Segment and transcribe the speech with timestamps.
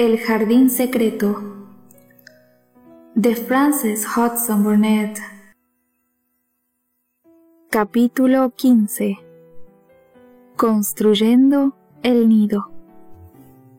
[0.00, 1.42] El jardín secreto
[3.14, 5.18] de Frances Hodgson Burnett.
[7.68, 9.18] Capítulo 15
[10.56, 12.70] Construyendo el nido.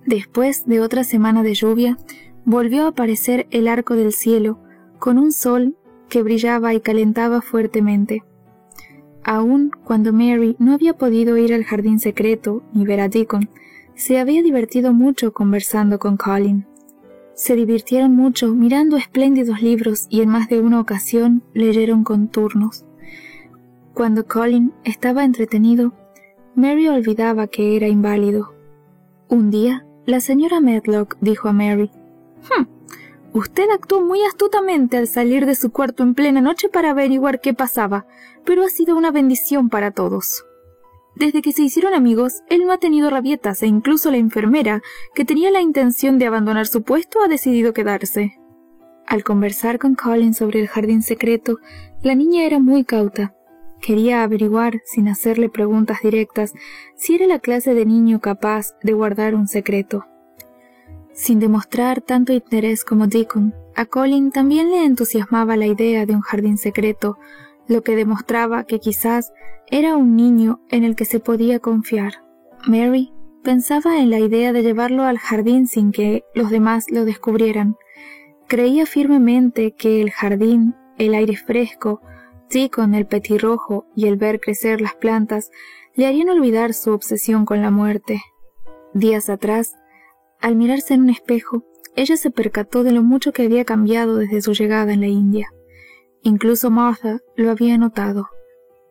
[0.05, 1.97] Después de otra semana de lluvia,
[2.46, 4.60] volvió a aparecer el arco del cielo,
[4.99, 5.76] con un sol
[6.08, 8.24] que brillaba y calentaba fuertemente.
[9.24, 13.49] Aun cuando Mary no había podido ir al jardín secreto ni ver a Deacon,
[13.96, 16.66] se había divertido mucho conversando con Colin.
[17.34, 22.86] Se divirtieron mucho mirando espléndidos libros y en más de una ocasión leyeron con turnos.
[23.94, 25.94] Cuando Colin estaba entretenido,
[26.55, 28.54] Mary olvidaba que era inválido.
[29.27, 31.92] Un día, la señora Medlock dijo a Mary,
[32.50, 32.66] hm,
[33.34, 37.53] Usted actuó muy astutamente al salir de su cuarto en plena noche para averiguar qué
[37.53, 38.05] pasaba,
[38.45, 40.44] pero ha sido una bendición para todos.
[41.16, 44.82] Desde que se hicieron amigos, él no ha tenido rabietas e incluso la enfermera,
[45.14, 48.40] que tenía la intención de abandonar su puesto, ha decidido quedarse.
[49.06, 51.58] Al conversar con Colin sobre el jardín secreto,
[52.02, 53.36] la niña era muy cauta.
[53.81, 56.53] Quería averiguar, sin hacerle preguntas directas,
[56.95, 60.06] si era la clase de niño capaz de guardar un secreto.
[61.14, 66.22] Sin demostrar tanto interés como Deacon, a Colin también le entusiasmaba la idea de un
[66.22, 67.18] jardín secreto,
[67.72, 69.31] lo que demostraba que quizás
[69.67, 72.16] era un niño en el que se podía confiar.
[72.67, 73.13] Mary
[73.44, 77.78] pensaba en la idea de llevarlo al jardín sin que los demás lo descubrieran.
[78.47, 82.02] Creía firmemente que el jardín, el aire fresco,
[82.50, 85.50] sí con el petirrojo y el ver crecer las plantas,
[85.95, 88.22] le harían olvidar su obsesión con la muerte.
[88.94, 89.75] Días atrás,
[90.41, 91.63] al mirarse en un espejo,
[91.95, 95.47] ella se percató de lo mucho que había cambiado desde su llegada en la India.
[96.23, 98.30] Incluso Martha lo había notado.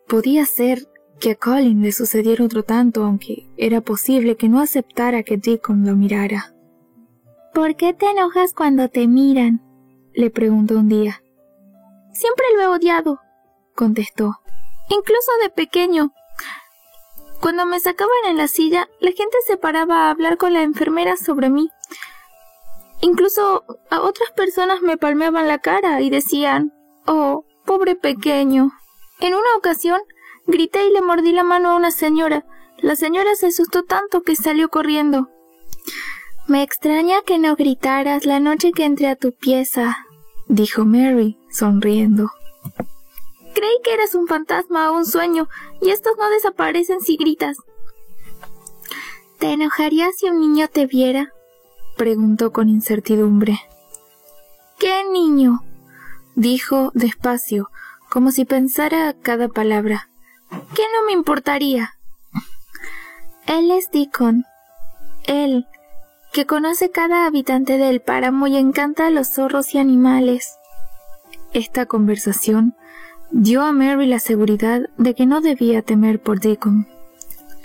[0.09, 0.89] Podía ser
[1.20, 5.87] que a Colin le sucediera otro tanto, aunque era posible que no aceptara que Deacon
[5.87, 6.55] lo mirara.
[7.55, 9.61] ¿Por qué te enojas cuando te miran?
[10.12, 11.22] le preguntó un día.
[12.12, 13.20] Siempre lo he odiado,
[13.76, 14.41] contestó.
[14.88, 16.12] Incluso de pequeño.
[17.41, 21.16] Cuando me sacaban en la silla, la gente se paraba a hablar con la enfermera
[21.16, 21.71] sobre mí.
[23.00, 26.72] Incluso a otras personas me palmeaban la cara y decían,
[27.06, 28.72] Oh, pobre pequeño.
[29.21, 30.00] En una ocasión,
[30.47, 32.44] grité y le mordí la mano a una señora.
[32.78, 35.28] La señora se asustó tanto que salió corriendo.
[36.47, 39.97] Me extraña que no gritaras la noche que entré a tu pieza,
[40.49, 42.31] dijo Mary, sonriendo.
[43.55, 45.49] Creí que eras un fantasma o un sueño,
[45.81, 47.56] y estos no desaparecen si gritas.
[49.38, 51.32] ¿Te enojarías si un niño te viera?
[51.97, 53.61] preguntó con incertidumbre.
[54.78, 55.61] ¿Qué niño?
[56.35, 57.71] Dijo despacio,
[58.09, 60.09] como si pensara cada palabra.
[60.75, 61.95] ¿Qué no me importaría?
[63.47, 64.45] Él es Deacon.
[65.27, 65.67] Él,
[66.33, 70.57] que conoce cada habitante del páramo y encanta a los zorros y animales.
[71.53, 72.75] Esta conversación
[73.31, 76.87] dio a Mary la seguridad de que no debía temer por Deacon.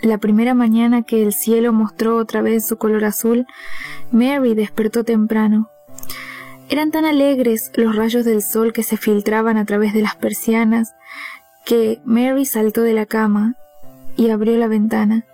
[0.02, 3.48] La primera mañana que el cielo mostró otra vez su color azul,
[4.12, 5.70] Mary despertó temprano
[6.70, 10.96] eran tan alegres los rayos del sol que se filtraban a través de las persianas
[11.64, 13.56] que Mary saltó de la cama
[14.18, 15.26] y abrió la ventana.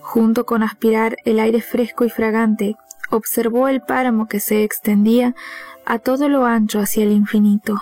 [0.00, 2.76] Junto con aspirar el aire fresco y fragante,
[3.10, 5.34] observó el páramo que se extendía
[5.84, 7.78] a todo lo ancho hacia el infinito.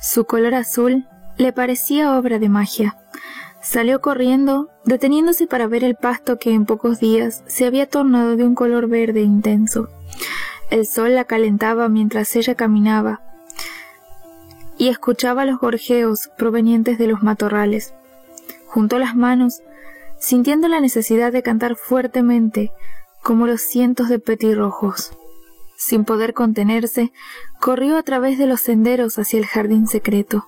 [0.00, 1.06] Su color azul
[1.36, 2.96] le parecía obra de magia.
[3.60, 8.44] Salió corriendo, deteniéndose para ver el pasto que en pocos días se había tornado de
[8.44, 9.88] un color verde intenso.
[10.72, 13.20] El sol la calentaba mientras ella caminaba
[14.78, 17.92] y escuchaba los gorjeos provenientes de los matorrales.
[18.68, 19.60] Juntó las manos,
[20.18, 22.72] sintiendo la necesidad de cantar fuertemente
[23.22, 25.12] como los cientos de petirrojos.
[25.76, 27.12] Sin poder contenerse,
[27.60, 30.46] corrió a través de los senderos hacia el jardín secreto.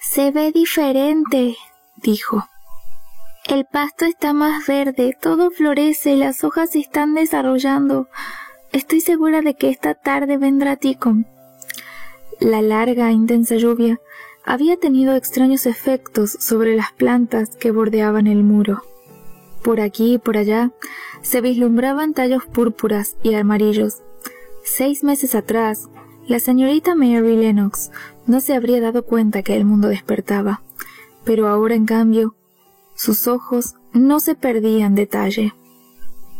[0.00, 1.58] Se ve diferente,
[1.96, 2.48] dijo.
[3.44, 8.08] El pasto está más verde, todo florece, las hojas se están desarrollando.
[8.72, 11.26] Estoy segura de que esta tarde vendrá Ticon.
[12.38, 13.98] La larga, intensa lluvia
[14.44, 18.82] había tenido extraños efectos sobre las plantas que bordeaban el muro.
[19.62, 20.70] Por aquí y por allá
[21.22, 24.02] se vislumbraban tallos púrpuras y amarillos.
[24.64, 25.88] Seis meses atrás,
[26.26, 27.90] la señorita Mary Lennox
[28.26, 30.62] no se habría dado cuenta que el mundo despertaba,
[31.24, 32.34] pero ahora en cambio,
[32.94, 35.54] sus ojos no se perdían detalle.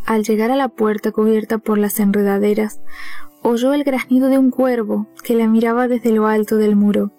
[0.08, 2.80] Al llegar a la puerta cubierta por las enredaderas,
[3.42, 7.12] oyó el graznido de un cuervo que la miraba desde lo alto del muro.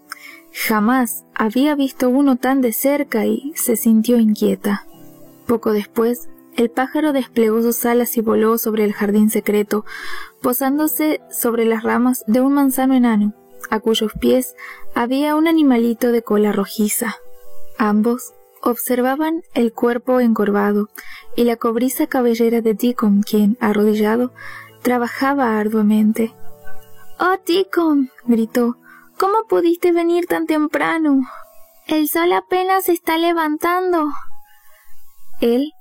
[0.67, 4.87] Jamás había visto uno tan de cerca y se sintió inquieta.
[5.45, 9.85] Poco después, el pájaro desplegó sus alas y voló sobre el jardín secreto,
[10.41, 13.35] posándose sobre las ramas de un manzano enano,
[13.69, 14.55] a cuyos pies
[14.95, 17.17] había un animalito de cola rojiza.
[17.77, 18.33] Ambos
[18.63, 20.89] observaban el cuerpo encorvado
[21.39, 24.33] y la cobriza cabellera de Deacon, quien, arrodillado,
[24.81, 26.33] trabajaba arduamente.
[27.17, 28.75] Oh, Deacon, gritó,
[29.17, 31.21] ¿cómo pudiste venir tan temprano?
[31.87, 34.09] El sol apenas se está levantando.
[35.39, 35.71] Él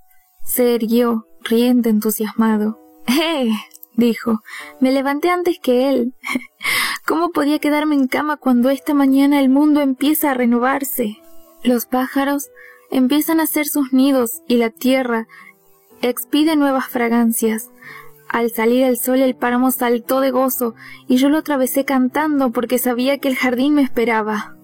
[0.44, 2.78] se erguió, riendo entusiasmado.
[3.08, 3.50] ¡Eh!
[3.94, 4.42] dijo.
[4.78, 6.14] Me levanté antes que él.
[7.04, 11.16] ¿Cómo podía quedarme en cama cuando esta mañana el mundo empieza a renovarse?
[11.64, 12.48] Los pájaros
[12.92, 15.26] empiezan a hacer sus nidos y la tierra
[16.02, 17.70] expide nuevas fragancias.
[18.28, 20.74] Al salir el sol el páramo saltó de gozo
[21.08, 24.56] y yo lo atravesé cantando porque sabía que el jardín me esperaba.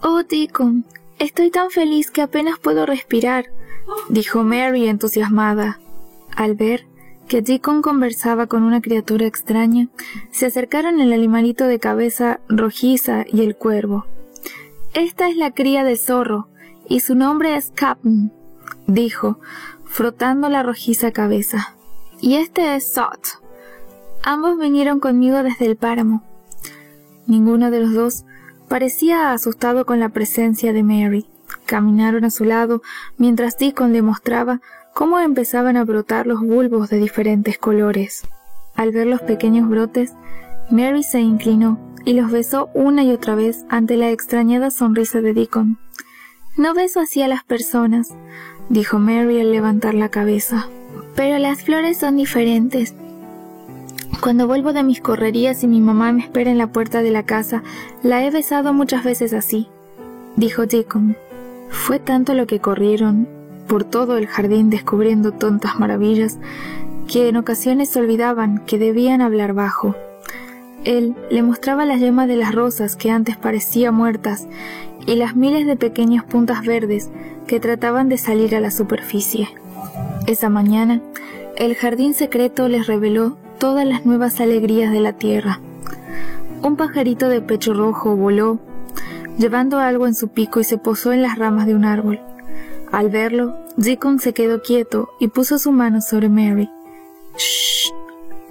[0.00, 0.84] Oh, Deacon,
[1.18, 3.46] estoy tan feliz que apenas puedo respirar,
[4.08, 5.78] dijo Mary entusiasmada.
[6.34, 6.86] Al ver
[7.28, 9.88] que Deacon conversaba con una criatura extraña,
[10.30, 14.06] se acercaron el animalito de cabeza rojiza y el cuervo.
[14.94, 16.48] Esta es la cría de zorro,
[16.88, 18.32] y su nombre es Cap'n,
[18.86, 19.40] dijo,
[19.86, 21.74] frotando la rojiza cabeza.
[22.20, 23.40] Y este es Sot.
[24.22, 26.22] Ambos vinieron conmigo desde el páramo.
[27.26, 28.24] Ninguno de los dos
[28.68, 31.26] parecía asustado con la presencia de Mary.
[31.64, 32.82] Caminaron a su lado
[33.18, 34.60] mientras Deacon le mostraba
[34.94, 38.22] cómo empezaban a brotar los bulbos de diferentes colores.
[38.74, 40.12] Al ver los pequeños brotes,
[40.70, 45.34] Mary se inclinó y los besó una y otra vez ante la extrañada sonrisa de
[45.34, 45.78] Deacon.
[46.56, 48.14] No beso así a las personas,
[48.68, 50.68] dijo Mary al levantar la cabeza.
[51.14, 52.94] Pero las flores son diferentes.
[54.20, 57.24] Cuando vuelvo de mis correrías y mi mamá me espera en la puerta de la
[57.24, 57.62] casa,
[58.02, 59.68] la he besado muchas veces así,
[60.36, 61.16] dijo Deacon.
[61.70, 63.28] Fue tanto lo que corrieron
[63.68, 66.38] por todo el jardín descubriendo tontas maravillas
[67.08, 69.94] que en ocasiones olvidaban que debían hablar bajo.
[70.86, 74.46] Él le mostraba las yemas de las rosas que antes parecían muertas
[75.04, 77.10] y las miles de pequeñas puntas verdes
[77.48, 79.48] que trataban de salir a la superficie.
[80.28, 81.02] Esa mañana,
[81.56, 85.58] el jardín secreto les reveló todas las nuevas alegrías de la tierra.
[86.62, 88.60] Un pajarito de pecho rojo voló
[89.38, 92.20] llevando algo en su pico y se posó en las ramas de un árbol.
[92.92, 96.70] Al verlo, Deacon se quedó quieto y puso su mano sobre Mary.
[97.36, 97.92] Shh,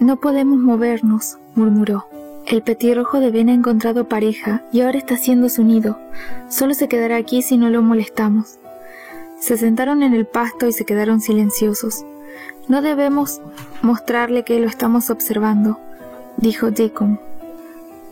[0.01, 2.05] no podemos movernos, murmuró.
[2.47, 5.97] El petirrojo de Ben ha encontrado pareja y ahora está haciendo su nido.
[6.49, 8.59] Solo se quedará aquí si no lo molestamos.
[9.39, 12.05] Se sentaron en el pasto y se quedaron silenciosos.
[12.67, 13.41] No debemos
[13.81, 15.79] mostrarle que lo estamos observando,
[16.37, 17.19] dijo Deacon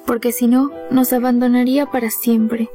[0.05, 2.69] porque si no, nos abandonaría para siempre.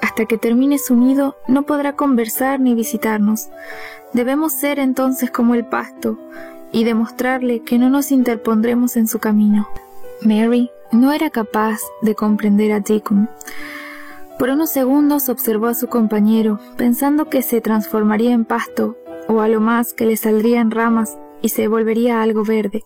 [0.00, 3.48] Hasta que termine su nido, no podrá conversar ni visitarnos.
[4.12, 6.18] Debemos ser entonces como el pasto
[6.72, 9.68] y demostrarle que no nos interpondremos en su camino.
[10.20, 13.28] Mary no era capaz de comprender a Deacon.
[14.38, 18.96] Por unos segundos observó a su compañero, pensando que se transformaría en pasto,
[19.28, 22.84] o a lo más que le saldrían ramas y se volvería algo verde,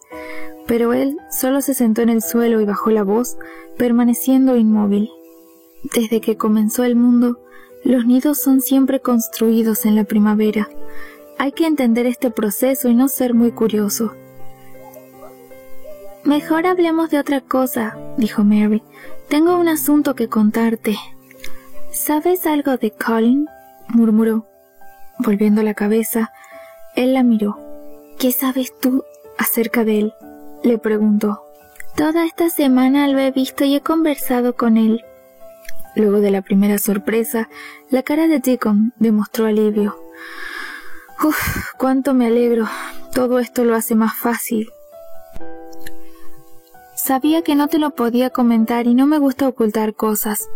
[0.67, 3.37] pero él solo se sentó en el suelo y bajó la voz,
[3.77, 5.11] permaneciendo inmóvil.
[5.95, 7.39] Desde que comenzó el mundo,
[7.85, 10.69] los nidos son siempre construidos en la primavera.
[11.39, 14.13] Hay que entender este proceso y no ser muy curioso.
[16.25, 18.83] Mejor hablemos de otra cosa, dijo Mary.
[19.29, 20.97] Tengo un asunto que contarte.
[21.93, 23.47] ¿Sabes algo de Colin?
[23.89, 24.47] murmuró.
[25.19, 26.33] Volviendo la cabeza,
[26.95, 27.59] él la miró.
[28.19, 29.05] ¿Qué sabes tú
[29.39, 30.15] acerca de él?
[30.63, 31.43] le preguntó.
[31.97, 35.05] Toda esta semana lo he visto y he conversado con él.
[35.95, 37.49] Luego de la primera sorpresa,
[37.91, 39.97] la cara de Deacon demostró alivio.
[41.25, 42.69] Uf, cuánto me alegro.
[43.13, 44.71] Todo esto lo hace más fácil.
[47.09, 50.51] Sabía que no te lo podía comentar y no me gusta ocultar cosas.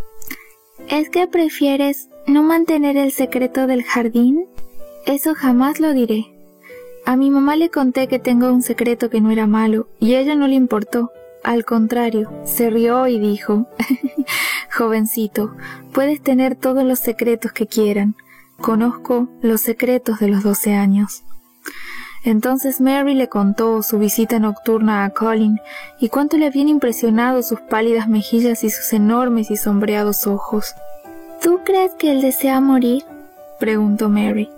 [0.86, 4.44] ¿Es que prefieres no mantener el secreto del jardín?
[5.06, 6.26] Eso jamás lo diré.
[7.06, 10.34] A mi mamá le conté que tengo un secreto que no era malo y ella
[10.34, 11.10] no le importó.
[11.42, 13.66] Al contrario, se rió y dijo,
[14.76, 15.56] Jovencito,
[15.94, 18.14] puedes tener todos los secretos que quieran.
[18.60, 21.24] Conozco los secretos de los doce años.
[22.24, 25.60] Entonces Mary le contó su visita nocturna a Colin
[25.98, 30.76] y cuánto le habían impresionado sus pálidas mejillas y sus enormes y sombreados ojos.
[31.42, 33.04] ¿Tú crees que él desea morir?
[33.58, 34.50] preguntó Mary.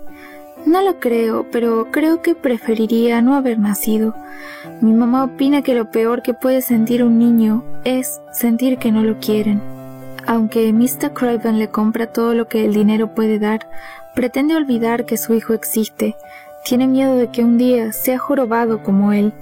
[0.67, 4.15] No lo creo, pero creo que preferiría no haber nacido.
[4.81, 9.03] Mi mamá opina que lo peor que puede sentir un niño es sentir que no
[9.03, 9.61] lo quieren.
[10.27, 11.13] Aunque Mr.
[11.13, 13.67] Craven le compra todo lo que el dinero puede dar,
[14.15, 16.15] pretende olvidar que su hijo existe,
[16.65, 19.33] Tiene miedo de que un día sea jorobado como él.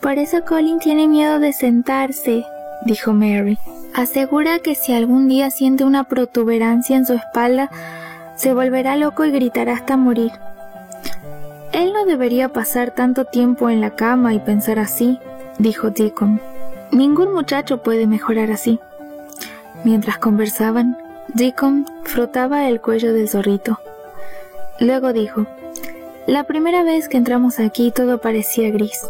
[0.00, 2.44] Por eso Colin tiene miedo de sentarse,
[2.84, 3.58] dijo Mary.
[3.94, 7.70] Asegura que si algún día siente una protuberancia en su espalda,
[8.36, 10.32] se volverá loco y gritará hasta morir.
[11.72, 15.18] Él no debería pasar tanto tiempo en la cama y pensar así,
[15.58, 16.42] dijo Deacon.
[16.92, 18.78] Ningún muchacho puede mejorar así.
[19.82, 23.78] Mientras conversaban, Deacon frotaba el cuello del zorrito.
[24.78, 25.46] Luego dijo,
[26.28, 29.00] La primera vez que entramos aquí todo parecía gris.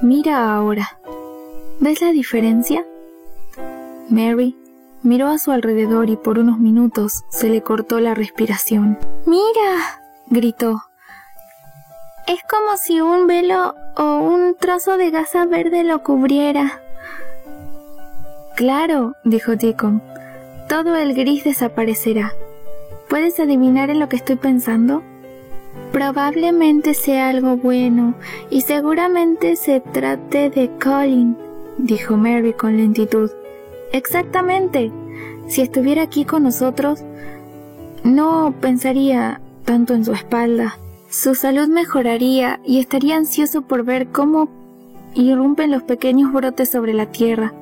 [0.00, 0.96] Mira ahora.
[1.80, 2.86] ¿Ves la diferencia?
[4.08, 4.56] Mary
[5.02, 8.96] miró a su alrededor y por unos minutos se le cortó la respiración.
[9.26, 10.00] ¡Mira!
[10.28, 10.84] gritó.
[12.28, 16.80] Es como si un velo o un trozo de gasa verde lo cubriera.
[18.54, 20.00] Claro, dijo Deacon.
[20.68, 22.32] Todo el gris desaparecerá.
[23.08, 25.02] ¿Puedes adivinar en lo que estoy pensando?
[25.92, 28.14] Probablemente sea algo bueno
[28.50, 31.36] y seguramente se trate de Colin,
[31.78, 33.30] dijo Mary con lentitud.
[33.92, 34.90] Exactamente.
[35.48, 37.02] Si estuviera aquí con nosotros,
[38.04, 40.78] no pensaría tanto en su espalda.
[41.10, 44.48] Su salud mejoraría y estaría ansioso por ver cómo
[45.14, 47.52] irrumpen los pequeños brotes sobre la tierra.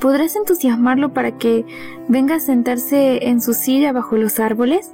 [0.00, 1.64] ¿Podrás entusiasmarlo para que
[2.08, 4.92] venga a sentarse en su silla bajo los árboles?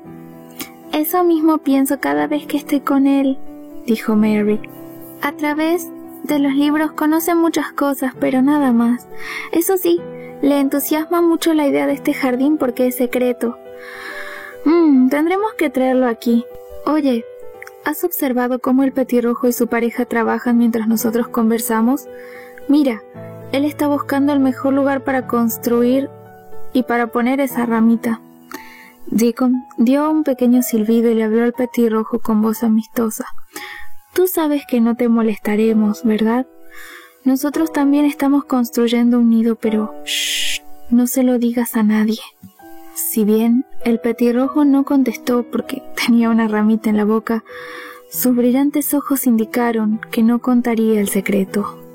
[0.93, 3.39] Eso mismo pienso cada vez que estoy con él,
[3.87, 4.61] dijo Mary.
[5.23, 5.89] A través
[6.25, 9.07] de los libros conoce muchas cosas, pero nada más.
[9.53, 10.01] Eso sí,
[10.43, 13.59] le entusiasma mucho la idea de este jardín porque es secreto.
[14.65, 16.45] Mmm, tendremos que traerlo aquí.
[16.87, 17.25] Oye,
[17.85, 22.09] ¿has observado cómo el petirrojo y su pareja trabajan mientras nosotros conversamos?
[22.69, 23.03] Mira,
[23.53, 26.11] él está buscando el mejor lugar para construir
[26.73, 28.21] y para poner esa ramita.
[29.07, 33.27] Deacon dio un pequeño silbido y le habló al petirrojo con voz amistosa.
[34.15, 36.47] Tú sabes que no te molestaremos, ¿verdad?
[37.25, 42.21] Nosotros también estamos construyendo un nido, pero shh, no se lo digas a nadie.
[42.95, 47.45] Si bien el petirrojo no contestó porque tenía una ramita en la boca,
[48.11, 51.86] sus brillantes ojos indicaron que no contaría el secreto.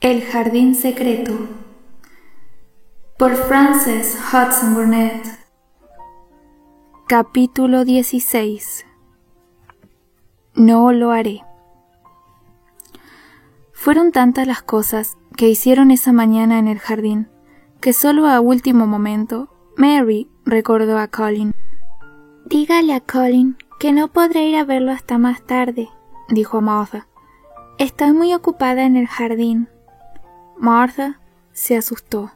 [0.00, 1.32] El jardín secreto
[3.18, 5.26] por Frances Hudson Burnett
[7.08, 8.86] Capítulo 16
[10.54, 11.42] No lo haré.
[13.72, 17.28] Fueron tantas las cosas que hicieron esa mañana en el jardín
[17.80, 21.52] que solo a último momento Mary recordó a Colin.
[22.44, 25.88] Dígale a Colin que no podré ir a verlo hasta más tarde,
[26.28, 27.08] dijo Martha.
[27.78, 29.68] Estoy muy ocupada en el jardín.
[30.58, 31.20] Martha
[31.52, 32.32] se asustó.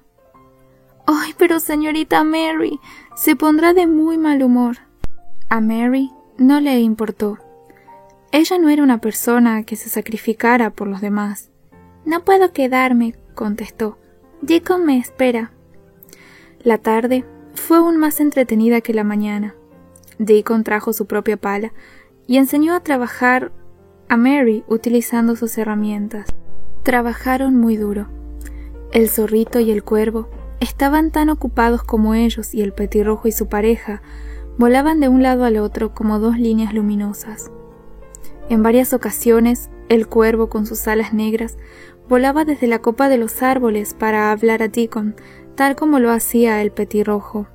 [1.06, 2.78] Ay, pero señorita Mary,
[3.16, 4.78] se pondrá de muy mal humor.
[5.48, 7.38] A Mary no le importó.
[8.30, 11.50] Ella no era una persona que se sacrificara por los demás.
[12.04, 13.98] No puedo quedarme, contestó.
[14.40, 15.52] Deacon me espera.
[16.62, 17.24] La tarde
[17.54, 19.54] fue aún más entretenida que la mañana.
[20.18, 21.72] Deacon trajo su propia pala
[22.26, 23.52] y enseñó a trabajar
[24.08, 26.26] a Mary utilizando sus herramientas.
[26.82, 28.08] Trabajaron muy duro.
[28.92, 30.28] El zorrito y el cuervo
[30.60, 34.02] estaban tan ocupados como ellos y el petirrojo y su pareja
[34.58, 37.50] volaban de un lado al otro como dos líneas luminosas.
[38.48, 41.56] En varias ocasiones, el cuervo con sus alas negras
[42.08, 45.14] volaba desde la copa de los árboles para hablar a Deacon,
[45.54, 47.46] tal como lo hacía el petirrojo.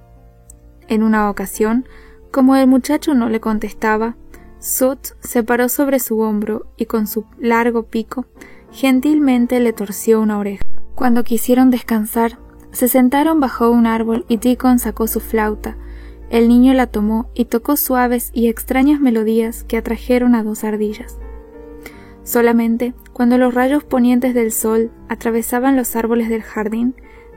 [0.88, 1.86] En una ocasión,
[2.32, 4.16] como el muchacho no le contestaba,
[4.60, 8.26] Soot se paró sobre su hombro y con su largo pico
[8.78, 10.64] Gentilmente le torció una oreja.
[10.94, 12.38] Cuando quisieron descansar,
[12.70, 15.76] se sentaron bajo un árbol y Deacon sacó su flauta.
[16.30, 21.18] El niño la tomó y tocó suaves y extrañas melodías que atrajeron a dos ardillas.
[22.22, 26.94] Solamente cuando los rayos ponientes del sol atravesaban los árboles del jardín,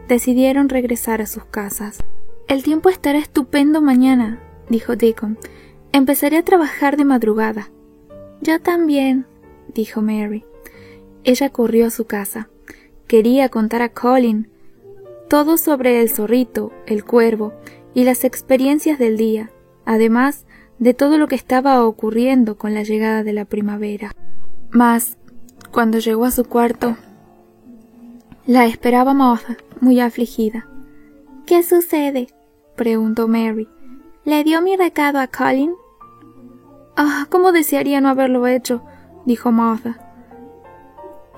[0.09, 2.04] decidieron regresar a sus casas.
[2.49, 5.38] El tiempo estará estupendo mañana, dijo Deacon.
[5.92, 7.70] Empezaré a trabajar de madrugada.
[8.42, 9.25] Yo también,
[9.73, 10.44] dijo Mary.
[11.24, 12.48] Ella corrió a su casa.
[13.06, 14.48] Quería contar a Colin
[15.30, 17.52] todo sobre el zorrito, el cuervo
[17.94, 19.52] y las experiencias del día,
[19.84, 20.44] además
[20.80, 24.10] de todo lo que estaba ocurriendo con la llegada de la primavera.
[24.70, 25.18] Mas,
[25.70, 26.96] cuando llegó a su cuarto,
[28.44, 30.66] la esperaba Martha, muy afligida.
[31.46, 32.26] ¿Qué sucede?
[32.74, 33.68] preguntó Mary.
[34.24, 35.74] ¿Le dio mi recado a Colin?
[36.96, 38.82] Ah, cómo desearía no haberlo hecho,
[39.26, 40.10] dijo Martha.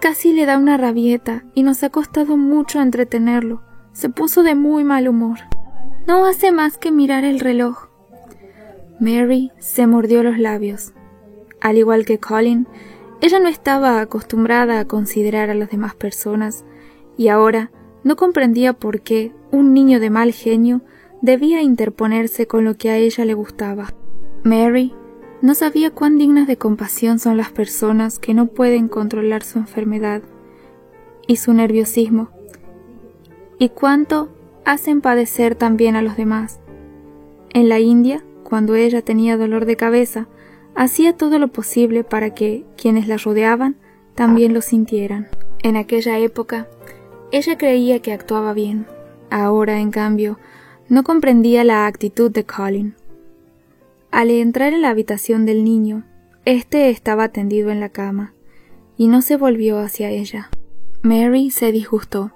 [0.03, 3.63] Casi le da una rabieta y nos ha costado mucho entretenerlo.
[3.93, 5.39] Se puso de muy mal humor.
[6.09, 7.87] No hace más que mirar el reloj.
[8.99, 10.93] Mary se mordió los labios.
[11.61, 12.67] Al igual que Colin,
[13.21, 16.65] ella no estaba acostumbrada a considerar a las demás personas
[17.17, 17.71] y ahora
[18.03, 20.81] no comprendía por qué un niño de mal genio
[21.21, 23.95] debía interponerse con lo que a ella le gustaba.
[24.43, 24.93] Mary
[25.43, 30.23] no sabía cuán dignas de compasión son las personas que no pueden controlar su enfermedad
[31.27, 32.31] y su nerviosismo,
[33.59, 34.29] y cuánto
[34.65, 36.61] hacen padecer también a los demás.
[37.51, 40.29] En la India, cuando ella tenía dolor de cabeza,
[40.77, 43.77] hacía todo lo posible para que quienes la rodeaban
[44.15, 45.29] también lo sintieran.
[45.65, 46.69] En aquella época,
[47.33, 48.87] ella creía que actuaba bien.
[49.31, 50.39] Ahora, en cambio,
[50.89, 52.95] no comprendía la actitud de Colin.
[54.13, 56.05] Al entrar en la habitación del niño,
[56.45, 58.35] éste estaba tendido en la cama,
[58.99, 60.51] y no se volvió hacia ella.
[61.01, 62.31] Mary se disgustó,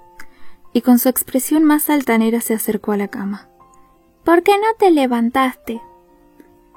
[0.73, 3.47] y con su expresión más altanera se acercó a la cama.
[4.23, 5.79] ¿Por qué no te levantaste?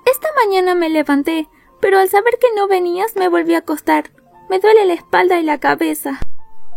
[0.05, 1.49] Esta mañana me levanté,
[1.81, 4.11] pero al saber que no venías me volví a acostar.
[4.51, 6.21] Me duele la espalda y la cabeza.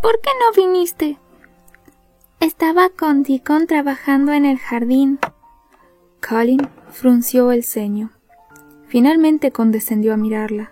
[0.01, 1.17] ¿Por qué no viniste?
[2.39, 5.19] Estaba con Deacon trabajando en el jardín.
[6.25, 8.12] Colin frunció el ceño.
[8.93, 10.71] Finalmente condescendió a mirarla.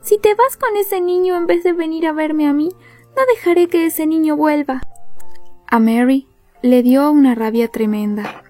[0.00, 2.70] Si te vas con ese niño en vez de venir a verme a mí,
[3.14, 4.80] no dejaré que ese niño vuelva.
[5.66, 6.26] A Mary
[6.62, 8.44] le dio una rabia tremenda.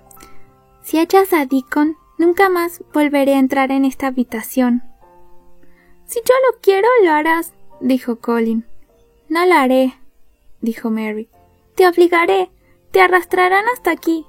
[0.80, 4.84] Si echas a Deacon, nunca más volveré a entrar en esta habitación.
[6.04, 8.64] Si yo lo quiero, lo harás, dijo Colin.
[9.28, 9.94] No lo haré,
[10.60, 11.28] dijo Mary.
[11.74, 12.48] Te obligaré.
[12.92, 14.24] Te arrastrarán hasta aquí.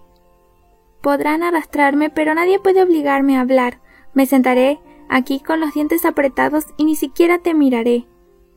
[1.02, 3.80] Podrán arrastrarme, pero nadie puede obligarme a hablar.
[4.14, 8.08] Me sentaré aquí con los dientes apretados y ni siquiera te miraré,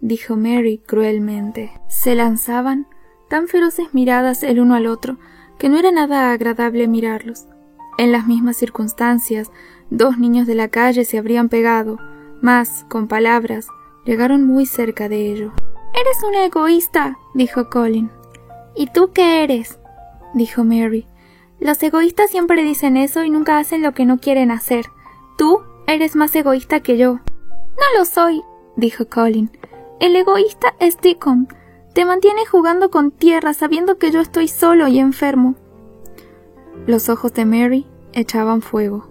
[0.00, 1.72] dijo Mary cruelmente.
[1.88, 2.86] Se lanzaban
[3.28, 5.18] tan feroces miradas el uno al otro
[5.58, 7.46] que no era nada agradable mirarlos.
[7.98, 9.50] En las mismas circunstancias,
[9.90, 11.98] dos niños de la calle se habrían pegado,
[12.40, 13.68] mas, con palabras,
[14.04, 15.52] llegaron muy cerca de ello.
[15.94, 18.10] Eres un egoísta, dijo Colin.
[18.74, 19.78] ¿Y tú qué eres?
[20.34, 21.06] dijo Mary.
[21.60, 24.86] Los egoístas siempre dicen eso y nunca hacen lo que no quieren hacer.
[25.36, 27.14] Tú eres más egoísta que yo.
[27.14, 28.42] No lo soy,
[28.76, 29.50] dijo Colin.
[30.00, 31.48] El egoísta es Deacon.
[31.94, 35.54] Te mantiene jugando con tierra sabiendo que yo estoy solo y enfermo.
[36.86, 39.08] Los ojos de Mary echaban fuego.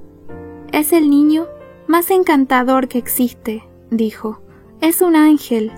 [0.72, 1.48] Es el niño
[1.88, 4.42] más encantador que existe, dijo.
[4.80, 5.72] Es un ángel.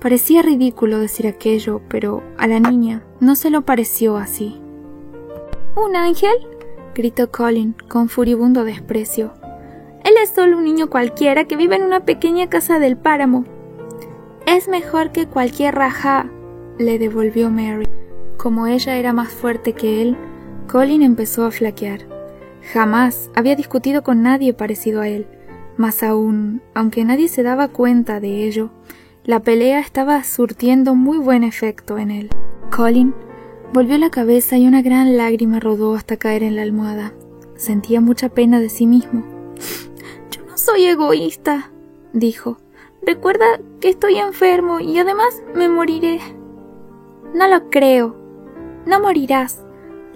[0.00, 4.60] Parecía ridículo decir aquello, pero a la niña no se lo pareció así.
[5.74, 6.36] ¿Un ángel?
[6.98, 9.32] Gritó Colin con furibundo desprecio.
[10.04, 13.44] Él es solo un niño cualquiera que vive en una pequeña casa del páramo.
[14.46, 16.28] Es mejor que cualquier raja,
[16.76, 17.86] le devolvió Mary.
[18.36, 20.16] Como ella era más fuerte que él,
[20.66, 22.00] Colin empezó a flaquear.
[22.72, 25.26] Jamás había discutido con nadie parecido a él,
[25.76, 28.70] mas aún, aunque nadie se daba cuenta de ello,
[29.24, 32.30] la pelea estaba surtiendo muy buen efecto en él.
[32.74, 33.14] Colin
[33.72, 37.12] Volvió la cabeza y una gran lágrima rodó hasta caer en la almohada.
[37.56, 39.24] Sentía mucha pena de sí mismo.
[40.30, 41.70] Yo no soy egoísta,
[42.12, 42.58] dijo.
[43.02, 46.20] Recuerda que estoy enfermo y además me moriré.
[47.34, 48.16] No lo creo.
[48.86, 49.62] No morirás,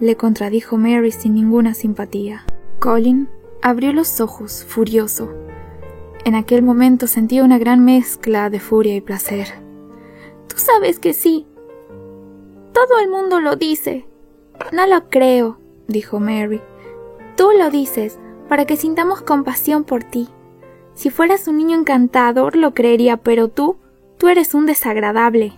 [0.00, 2.44] le contradijo Mary sin ninguna simpatía.
[2.78, 3.28] Colin
[3.60, 5.30] abrió los ojos, furioso.
[6.24, 9.48] En aquel momento sentía una gran mezcla de furia y placer.
[10.48, 11.46] Tú sabes que sí,
[12.72, 14.06] todo el mundo lo dice.
[14.72, 15.58] No lo creo,
[15.88, 16.60] dijo Mary.
[17.36, 20.28] Tú lo dices, para que sintamos compasión por ti.
[20.94, 23.76] Si fueras un niño encantador lo creería, pero tú,
[24.18, 25.54] tú eres un desagradable.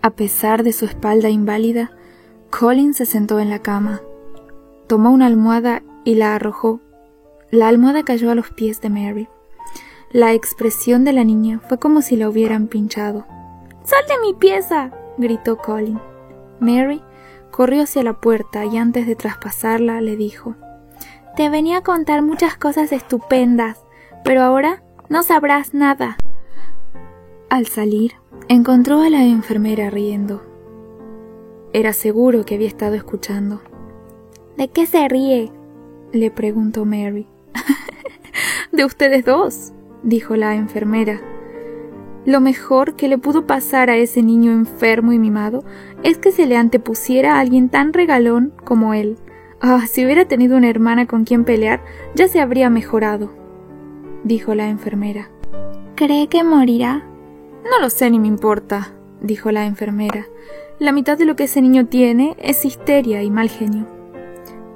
[0.00, 1.90] A pesar de su espalda inválida,
[2.50, 4.00] Colin se sentó en la cama.
[4.86, 6.80] Tomó una almohada y la arrojó.
[7.50, 9.28] La almohada cayó a los pies de Mary.
[10.12, 13.26] La expresión de la niña fue como si la hubieran pinchado.
[13.84, 14.92] ¡Sal de mi pieza!
[15.18, 16.00] gritó Colin.
[16.60, 17.02] Mary
[17.50, 20.54] corrió hacia la puerta y antes de traspasarla le dijo
[21.36, 23.84] Te venía a contar muchas cosas estupendas,
[24.24, 26.16] pero ahora no sabrás nada.
[27.50, 28.12] Al salir,
[28.48, 30.42] encontró a la enfermera riendo.
[31.72, 33.60] Era seguro que había estado escuchando.
[34.56, 35.52] ¿De qué se ríe?
[36.12, 37.26] le preguntó Mary.
[38.72, 41.20] de ustedes dos, dijo la enfermera.
[42.24, 45.64] Lo mejor que le pudo pasar a ese niño enfermo y mimado
[46.02, 49.18] es que se le antepusiera a alguien tan regalón como él,
[49.60, 51.82] Ah, si hubiera tenido una hermana con quien pelear,
[52.14, 53.32] ya se habría mejorado,
[54.22, 55.30] dijo la enfermera.
[55.96, 57.04] ¿Cree que morirá?
[57.68, 60.26] No lo sé ni me importa, dijo la enfermera.
[60.78, 63.86] La mitad de lo que ese niño tiene es histeria y mal genio.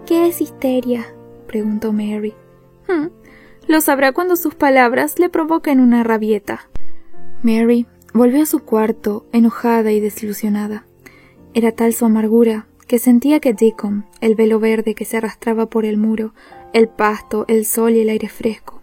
[0.04, 1.06] ¿Qué es histeria?
[1.46, 2.34] preguntó Mary.
[2.88, 3.06] Hmm,
[3.68, 6.68] lo sabrá cuando sus palabras le provoquen una rabieta.
[7.44, 10.86] Mary volvió a su cuarto, enojada y desilusionada.
[11.54, 15.84] Era tal su amargura que sentía que Deacon, el velo verde que se arrastraba por
[15.84, 16.34] el muro,
[16.72, 18.82] el pasto, el sol y el aire fresco,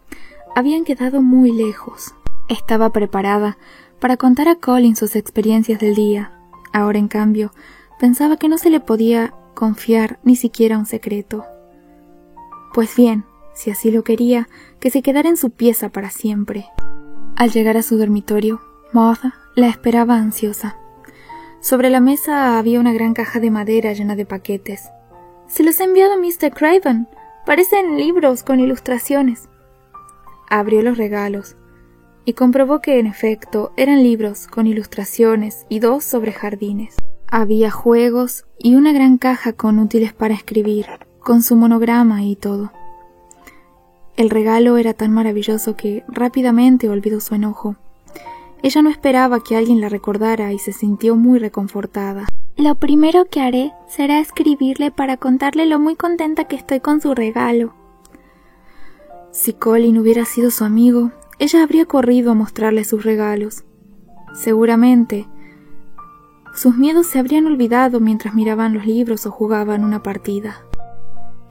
[0.56, 2.14] habían quedado muy lejos.
[2.48, 3.58] Estaba preparada
[4.00, 6.32] para contar a Colin sus experiencias del día.
[6.74, 7.52] Ahora, en cambio,
[8.00, 11.46] pensaba que no se le podía confiar ni siquiera un secreto.
[12.74, 14.48] Pues bien, si así lo quería,
[14.80, 16.68] que se quedara en su pieza para siempre.
[17.36, 18.62] Al llegar a su dormitorio,
[18.94, 20.78] Martha la esperaba ansiosa.
[21.62, 24.90] Sobre la mesa había una gran caja de madera llena de paquetes.
[25.48, 26.52] Se los ha enviado Mr.
[26.54, 27.08] Craven.
[27.46, 29.50] Parecen libros con ilustraciones.
[30.50, 31.58] Abrió los regalos
[32.24, 36.96] y comprobó que en efecto eran libros con ilustraciones y dos sobre jardines.
[37.28, 40.86] Había juegos y una gran caja con útiles para escribir,
[41.20, 42.72] con su monograma y todo.
[44.16, 47.76] El regalo era tan maravilloso que rápidamente olvidó su enojo.
[48.62, 52.28] Ella no esperaba que alguien la recordara y se sintió muy reconfortada.
[52.58, 57.16] Lo primero que haré será escribirle para contarle lo muy contenta que estoy con su
[57.16, 57.74] regalo.
[59.32, 63.64] Si Colin hubiera sido su amigo, ella habría corrido a mostrarle sus regalos.
[64.34, 65.28] Seguramente,
[66.54, 70.66] sus miedos se habrían olvidado mientras miraban los libros o jugaban una partida.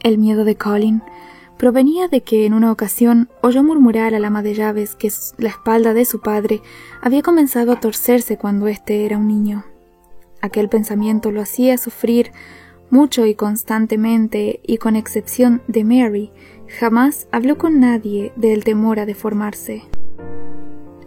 [0.00, 1.02] El miedo de Colin
[1.58, 5.92] provenía de que en una ocasión oyó murmurar al ama de llaves que la espalda
[5.92, 6.62] de su padre
[7.02, 9.64] había comenzado a torcerse cuando éste era un niño.
[10.40, 12.32] Aquel pensamiento lo hacía sufrir
[12.90, 16.32] mucho y constantemente, y con excepción de Mary,
[16.68, 19.84] Jamás habló con nadie del temor a deformarse.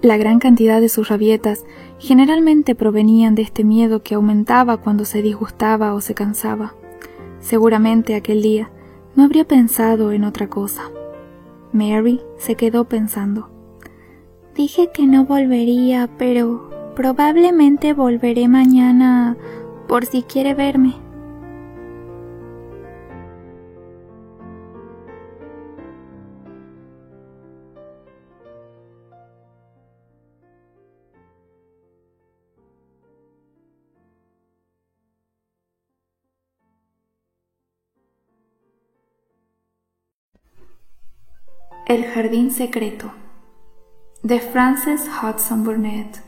[0.02, 1.64] La gran cantidad de sus rabietas
[2.00, 6.74] generalmente provenían de este miedo que aumentaba cuando se disgustaba o se cansaba.
[7.40, 8.72] Seguramente aquel día
[9.16, 10.84] no habría pensado en otra cosa.
[11.74, 13.50] Mary se quedó pensando.
[14.56, 19.38] Dije que no volvería, pero probablemente volveré mañana
[19.88, 20.96] por si quiere verme.
[41.92, 43.12] El jardín secreto
[44.24, 46.24] de Frances Hudson Burnett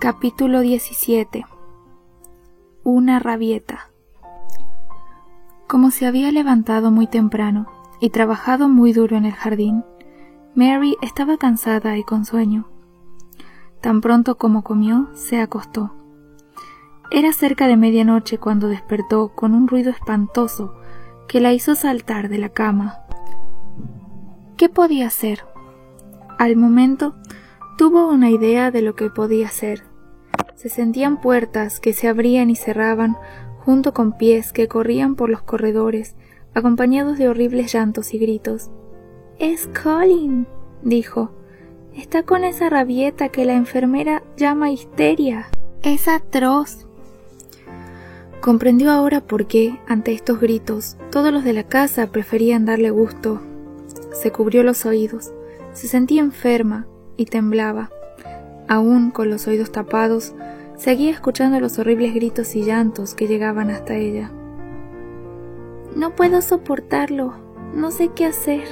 [0.00, 1.44] Capítulo 17
[2.82, 3.90] Una rabieta
[5.66, 7.66] Como se había levantado muy temprano
[8.00, 9.84] y trabajado muy duro en el jardín,
[10.54, 12.70] Mary estaba cansada y con sueño.
[13.82, 15.92] Tan pronto como comió, se acostó.
[17.10, 20.74] Era cerca de medianoche cuando despertó con un ruido espantoso
[21.28, 23.01] que la hizo saltar de la cama
[24.56, 25.40] ¿Qué podía hacer?
[26.38, 27.14] Al momento
[27.78, 29.82] tuvo una idea de lo que podía hacer.
[30.54, 33.16] Se sentían puertas que se abrían y cerraban
[33.64, 36.16] junto con pies que corrían por los corredores,
[36.54, 38.70] acompañados de horribles llantos y gritos.
[39.38, 40.46] Es Colin,
[40.82, 41.30] dijo.
[41.96, 45.48] Está con esa rabieta que la enfermera llama histeria.
[45.82, 46.86] Es atroz.
[48.40, 53.40] Comprendió ahora por qué, ante estos gritos, todos los de la casa preferían darle gusto
[54.12, 55.32] se cubrió los oídos,
[55.72, 57.90] se sentía enferma y temblaba.
[58.68, 60.34] Aún con los oídos tapados,
[60.76, 64.30] seguía escuchando los horribles gritos y llantos que llegaban hasta ella.
[65.94, 67.34] No puedo soportarlo,
[67.74, 68.62] no sé qué hacer,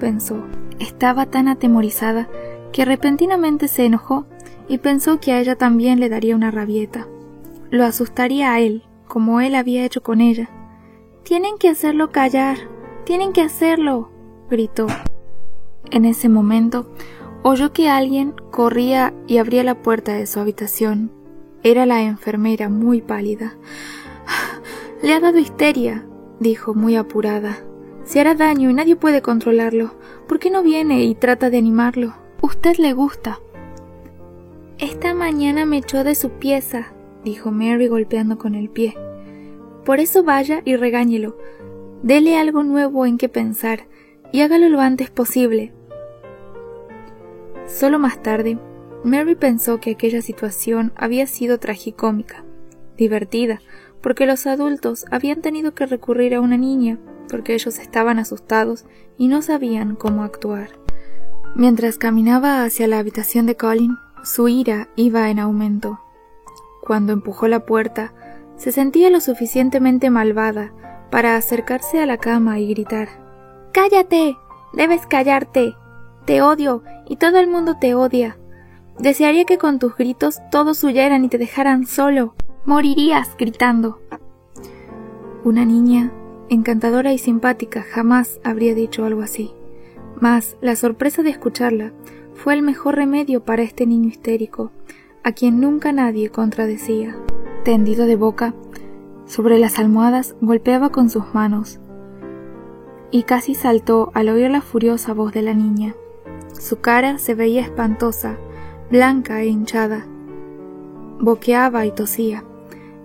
[0.00, 0.44] pensó.
[0.78, 2.28] Estaba tan atemorizada
[2.72, 4.26] que repentinamente se enojó
[4.68, 7.06] y pensó que a ella también le daría una rabieta.
[7.70, 10.48] Lo asustaría a él, como él había hecho con ella.
[11.22, 12.56] Tienen que hacerlo callar,
[13.04, 14.10] tienen que hacerlo,
[14.50, 14.86] gritó.
[15.90, 16.86] En ese momento
[17.42, 21.10] oyó que alguien corría y abría la puerta de su habitación.
[21.62, 23.56] Era la enfermera muy pálida.
[25.02, 26.06] Le ha dado histeria,
[26.40, 27.58] dijo muy apurada.
[28.04, 29.94] Se hará daño y nadie puede controlarlo.
[30.28, 32.14] ¿Por qué no viene y trata de animarlo?
[32.40, 33.40] Usted le gusta.
[34.78, 36.92] Esta mañana me echó de su pieza,
[37.24, 38.96] dijo Mary golpeando con el pie.
[39.84, 41.36] Por eso vaya y regáñelo.
[42.02, 43.86] Dele algo nuevo en que pensar
[44.34, 45.72] y hágalo lo antes posible.
[47.68, 48.58] Solo más tarde,
[49.04, 52.44] Mary pensó que aquella situación había sido tragicómica,
[52.96, 53.60] divertida,
[54.02, 56.98] porque los adultos habían tenido que recurrir a una niña,
[57.30, 60.70] porque ellos estaban asustados y no sabían cómo actuar.
[61.54, 66.00] Mientras caminaba hacia la habitación de Colin, su ira iba en aumento.
[66.82, 68.12] Cuando empujó la puerta,
[68.56, 70.72] se sentía lo suficientemente malvada
[71.12, 73.23] para acercarse a la cama y gritar
[73.74, 74.38] Cállate.
[74.72, 75.74] Debes callarte.
[76.26, 78.38] Te odio y todo el mundo te odia.
[79.00, 82.36] Desearía que con tus gritos todos huyeran y te dejaran solo.
[82.64, 83.98] Morirías gritando.
[85.42, 86.12] Una niña,
[86.50, 89.50] encantadora y simpática, jamás habría dicho algo así.
[90.20, 91.92] Mas la sorpresa de escucharla
[92.32, 94.70] fue el mejor remedio para este niño histérico,
[95.24, 97.16] a quien nunca nadie contradecía.
[97.64, 98.54] Tendido de boca,
[99.26, 101.80] sobre las almohadas golpeaba con sus manos,
[103.10, 105.94] y casi saltó al oír la furiosa voz de la niña.
[106.52, 108.36] Su cara se veía espantosa,
[108.90, 110.06] blanca e hinchada.
[111.20, 112.44] Boqueaba y tosía,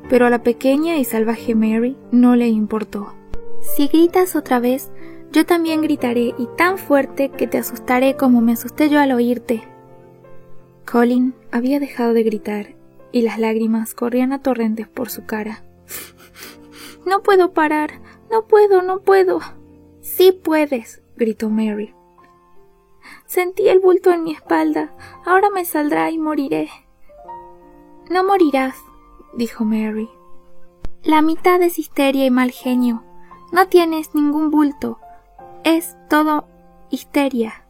[0.09, 3.13] pero a la pequeña y salvaje Mary no le importó.
[3.61, 4.89] Si gritas otra vez,
[5.31, 9.63] yo también gritaré y tan fuerte que te asustaré como me asusté yo al oírte.
[10.89, 12.75] Colin había dejado de gritar
[13.11, 15.63] y las lágrimas corrían a torrentes por su cara.
[17.05, 19.39] No puedo parar, no puedo, no puedo.
[20.19, 21.95] Sí puedes, gritó Mary.
[23.25, 24.93] Sentí el bulto en mi espalda.
[25.25, 26.69] Ahora me saldrá y moriré.
[28.09, 28.75] No morirás,
[29.33, 30.09] dijo Mary.
[31.03, 33.01] La mitad es histeria y mal genio.
[33.53, 34.99] No tienes ningún bulto.
[35.63, 36.49] Es todo
[36.89, 37.63] histeria.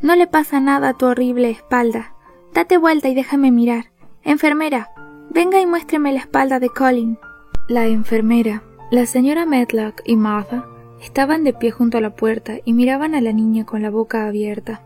[0.00, 2.14] No le pasa nada a tu horrible espalda.
[2.54, 3.90] Date vuelta y déjame mirar.
[4.22, 4.92] Enfermera,
[5.30, 7.18] venga y muéstreme la espalda de Colin.
[7.66, 12.72] La enfermera, la señora Medlock y Martha estaban de pie junto a la puerta y
[12.72, 14.82] miraban a la niña con la boca abierta.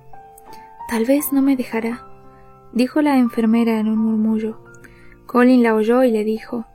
[0.89, 2.07] Tal vez no me dejará,
[2.73, 4.59] dijo la enfermera en un murmullo.
[5.27, 6.67] Colin la oyó y le dijo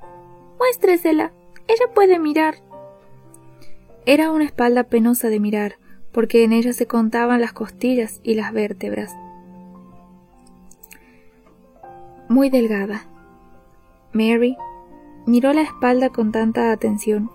[0.58, 1.32] Muéstresela.
[1.67, 2.56] Ella puede mirar.
[4.06, 5.76] Era una espalda penosa de mirar,
[6.12, 9.15] porque en ella se contaban las costillas y las vértebras.
[12.30, 13.06] Muy delgada.
[14.13, 14.58] Mary
[15.26, 17.30] miró la espalda con tanta atención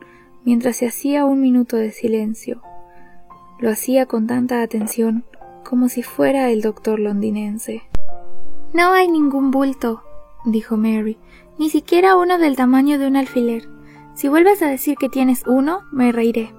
[0.44, 2.62] mientras se hacía un minuto de silencio.
[3.58, 5.24] Lo hacía con tanta atención
[5.64, 7.82] como si fuera el doctor londinense.
[8.74, 10.02] No hay ningún bulto,
[10.44, 11.18] dijo Mary,
[11.58, 13.68] ni siquiera uno del tamaño de un alfiler.
[14.14, 16.52] Si vuelves a decir que tienes uno, me reiré.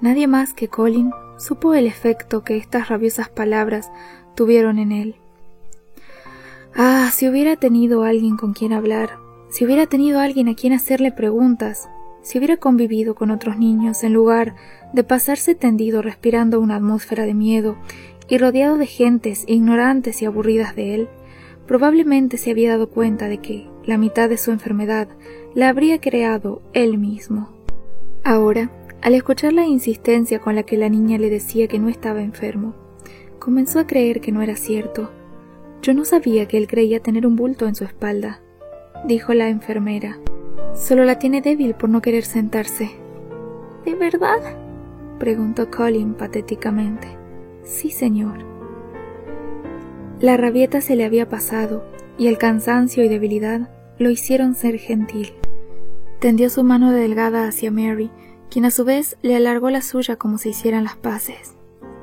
[0.00, 3.90] Nadie más que Colin supo el efecto que estas rabiosas palabras
[4.34, 5.16] tuvieron en él.
[6.74, 9.18] Ah, si hubiera tenido alguien con quien hablar,
[9.50, 11.88] si hubiera tenido alguien a quien hacerle preguntas,
[12.22, 14.54] si hubiera convivido con otros niños en lugar
[14.92, 17.76] de pasarse tendido respirando una atmósfera de miedo
[18.28, 21.08] y rodeado de gentes ignorantes y aburridas de él,
[21.66, 25.08] probablemente se había dado cuenta de que la mitad de su enfermedad
[25.54, 27.50] la habría creado él mismo.
[28.24, 28.70] Ahora,
[29.02, 32.74] al escuchar la insistencia con la que la niña le decía que no estaba enfermo,
[33.40, 35.10] comenzó a creer que no era cierto.
[35.82, 38.40] Yo no sabía que él creía tener un bulto en su espalda,
[39.04, 40.18] dijo la enfermera.
[40.74, 42.90] Solo la tiene débil por no querer sentarse.
[43.84, 44.40] ¿De verdad?
[45.18, 47.16] preguntó Colin patéticamente.
[47.62, 48.38] Sí, señor.
[50.20, 51.84] La rabieta se le había pasado,
[52.18, 55.32] y el cansancio y debilidad lo hicieron ser gentil.
[56.20, 58.10] Tendió su mano delgada hacia Mary,
[58.50, 61.56] quien a su vez le alargó la suya como si hicieran las paces.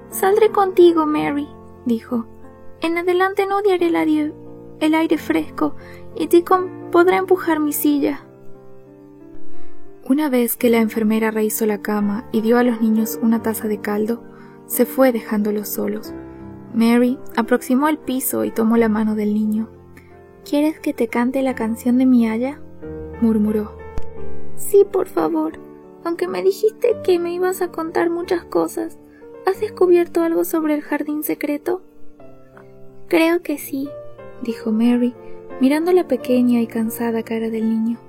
[0.10, 1.48] Saldré contigo, Mary,
[1.86, 2.26] dijo.
[2.82, 5.76] En adelante no odiaré el, aire fresco
[6.16, 8.26] y Deacon podrá empujar mi silla.
[10.10, 13.67] Una vez que la enfermera rehizo la cama y dio a los niños una taza
[13.67, 14.24] de caldo,
[14.65, 16.15] se fue dejándolos solos.
[16.74, 19.69] Mary aproximó el piso y tomó la mano del niño.
[20.50, 22.60] ¿Quieres que te cante la canción de mi haya?
[23.22, 23.78] murmuró.
[24.56, 25.60] Sí, por favor.
[26.04, 28.98] Aunque me dijiste que me ibas a contar muchas cosas,
[29.45, 31.84] ¿has descubierto algo sobre el jardín secreto?
[33.10, 33.88] Creo que sí,
[34.41, 35.13] dijo Mary,
[35.62, 38.09] mirando la pequeña y cansada cara del niño.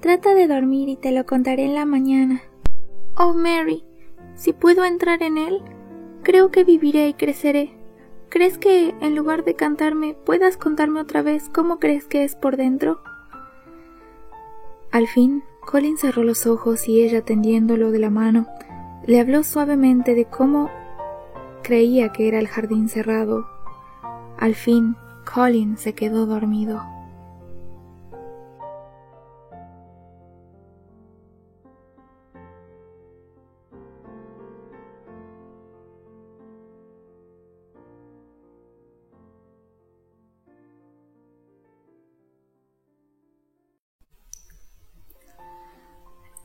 [0.00, 2.40] Trata de dormir y te lo contaré en la mañana.
[3.18, 3.84] Oh, Mary,
[4.34, 5.60] si puedo entrar en él,
[6.22, 7.74] creo que viviré y creceré.
[8.30, 12.56] ¿Crees que, en lugar de cantarme, puedas contarme otra vez cómo crees que es por
[12.56, 13.02] dentro?
[14.90, 18.46] Al fin, Colin cerró los ojos y ella, tendiéndolo de la mano,
[19.04, 20.70] le habló suavemente de cómo
[21.62, 23.46] creía que era el jardín cerrado.
[24.38, 24.96] Al fin,
[25.30, 26.80] Colin se quedó dormido.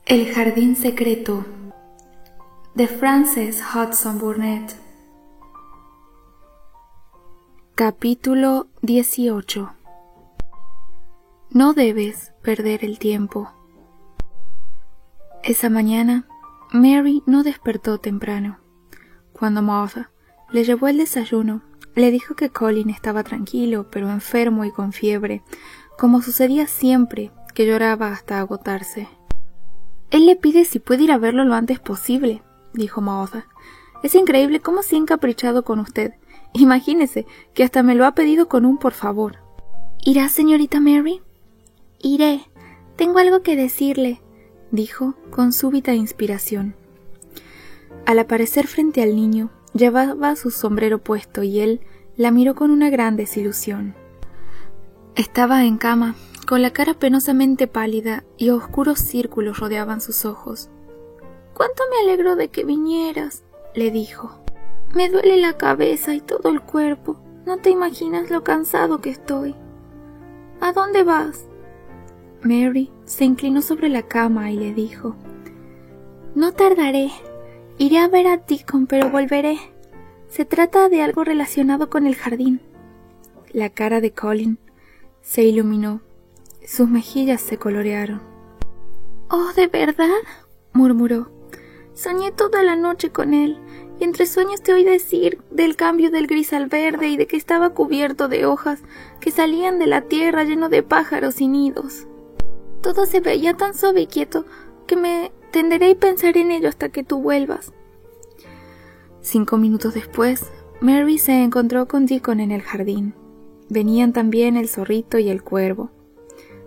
[0.08, 1.44] El jardín secreto
[2.76, 4.76] de Frances Hudson Burnett
[7.74, 9.68] Capítulo 18
[11.50, 13.50] No debes perder el tiempo.
[15.42, 16.28] Esa mañana,
[16.70, 18.60] Mary no despertó temprano.
[19.32, 20.12] Cuando Martha
[20.52, 21.62] le llevó el desayuno,
[21.96, 25.42] le dijo que Colin estaba tranquilo, pero enfermo y con fiebre,
[25.98, 29.08] como sucedía siempre que lloraba hasta agotarse.
[30.10, 32.42] Él le pide si puede ir a verlo lo antes posible,
[32.72, 33.46] dijo Martha.
[34.02, 36.14] Es increíble cómo se ha encaprichado con usted.
[36.52, 39.38] Imagínese que hasta me lo ha pedido con un por favor.
[40.04, 41.22] ¿Irá, señorita Mary?
[42.00, 42.42] Iré.
[42.96, 44.22] Tengo algo que decirle,
[44.70, 46.74] dijo con súbita inspiración.
[48.06, 51.80] Al aparecer frente al niño, llevaba su sombrero puesto y él
[52.16, 53.94] la miró con una gran desilusión.
[55.16, 56.14] Estaba en cama,
[56.46, 60.70] con la cara penosamente pálida y oscuros círculos rodeaban sus ojos.
[61.54, 63.42] Cuánto me alegro de que vinieras,
[63.74, 64.38] le dijo.
[64.94, 67.16] Me duele la cabeza y todo el cuerpo.
[67.44, 69.56] No te imaginas lo cansado que estoy.
[70.60, 71.46] ¿A dónde vas?
[72.42, 75.16] Mary se inclinó sobre la cama y le dijo
[76.34, 77.10] No tardaré.
[77.78, 79.58] Iré a ver a Deacon, pero volveré.
[80.28, 82.60] Se trata de algo relacionado con el jardín.
[83.52, 84.58] La cara de Colin
[85.22, 86.00] se iluminó
[86.66, 88.20] sus mejillas se colorearon.
[89.30, 90.10] Oh, ¿de verdad?
[90.72, 91.30] murmuró.
[91.94, 93.58] Soñé toda la noche con él,
[93.98, 97.36] y entre sueños te oí decir del cambio del gris al verde y de que
[97.36, 98.82] estaba cubierto de hojas
[99.20, 102.06] que salían de la tierra lleno de pájaros y nidos.
[102.82, 104.44] Todo se veía tan suave y quieto
[104.86, 107.72] que me tenderé y pensaré en ello hasta que tú vuelvas.
[109.22, 113.14] Cinco minutos después, Mary se encontró con Deacon en el jardín.
[113.70, 115.90] Venían también el zorrito y el cuervo.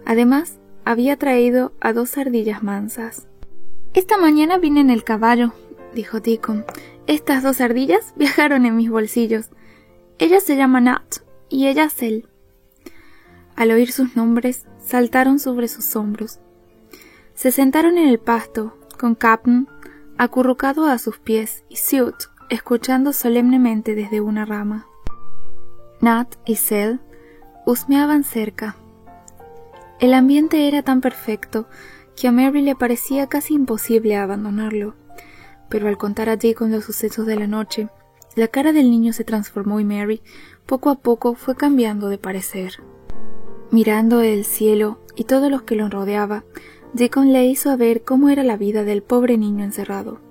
[0.10, 3.28] Además, había traído a dos ardillas mansas.
[3.94, 5.54] Esta mañana vine en el caballo,
[5.94, 6.66] dijo Deacon.
[7.06, 9.50] Estas dos ardillas viajaron en mis bolsillos.
[10.18, 11.18] Ella se llama Nat
[11.48, 12.24] y ella Cell.
[13.56, 16.40] Al oír sus nombres, saltaron sobre sus hombros.
[17.36, 19.68] Se sentaron en el pasto, con Captain
[20.18, 22.16] acurrucado a sus pies y Suit
[22.50, 24.88] escuchando solemnemente desde una rama.
[26.02, 26.98] Nat y Cell
[27.68, 28.76] husmeaban cerca,
[30.00, 31.68] el ambiente era tan perfecto
[32.16, 34.96] que a Mary le parecía casi imposible abandonarlo.
[35.70, 37.90] Pero al contar a con los sucesos de la noche,
[38.36, 40.22] la cara del niño se transformó y Mary,
[40.66, 42.82] poco a poco, fue cambiando de parecer.
[43.72, 46.44] Mirando el cielo y todos los que lo rodeaba,
[46.94, 50.22] Deacon le hizo ver cómo era la vida del pobre niño encerrado.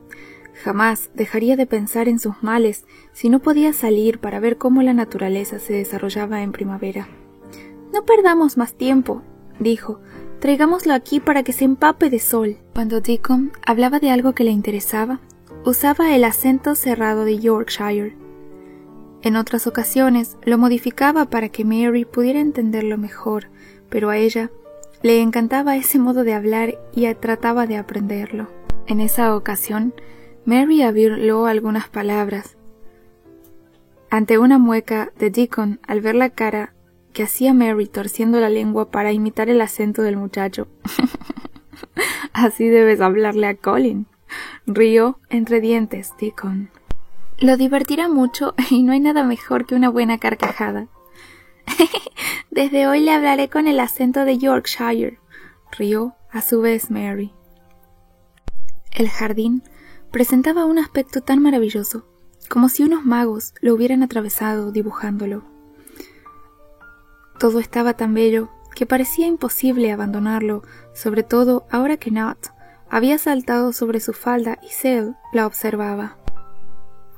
[0.65, 4.93] Jamás dejaría de pensar en sus males si no podía salir para ver cómo la
[4.93, 7.07] naturaleza se desarrollaba en primavera.
[7.93, 9.23] No perdamos más tiempo,
[9.59, 10.01] dijo,
[10.41, 12.59] traigámoslo aquí para que se empape de sol.
[12.75, 15.21] Cuando Deacon hablaba de algo que le interesaba,
[15.65, 18.17] usaba el acento cerrado de Yorkshire.
[19.23, 23.49] En otras ocasiones lo modificaba para que Mary pudiera entenderlo mejor,
[23.89, 24.51] pero a ella
[25.03, 28.49] le encantaba ese modo de hablar y trataba de aprenderlo.
[28.87, 29.93] En esa ocasión,
[30.45, 32.57] Mary habló algunas palabras.
[34.11, 36.73] Ante una mueca de Deacon, al ver la cara
[37.19, 40.69] que hacía Mary torciendo la lengua para imitar el acento del muchacho.
[42.33, 44.07] Así debes hablarle a Colin.
[44.69, 46.71] Río entre dientes, Deacon.
[47.41, 50.87] Lo divertirá mucho y no hay nada mejor que una buena carcajada.
[52.53, 55.19] Desde hoy le hablaré con el acento de Yorkshire.
[55.77, 57.33] Rió a su vez Mary.
[58.93, 59.65] El jardín
[60.13, 62.07] presentaba un aspecto tan maravilloso,
[62.49, 65.58] como si unos magos lo hubieran atravesado dibujándolo.
[67.39, 72.49] Todo estaba tan bello que parecía imposible abandonarlo, sobre todo ahora que Nat
[72.91, 76.17] había saltado sobre su falda y Sel la observaba.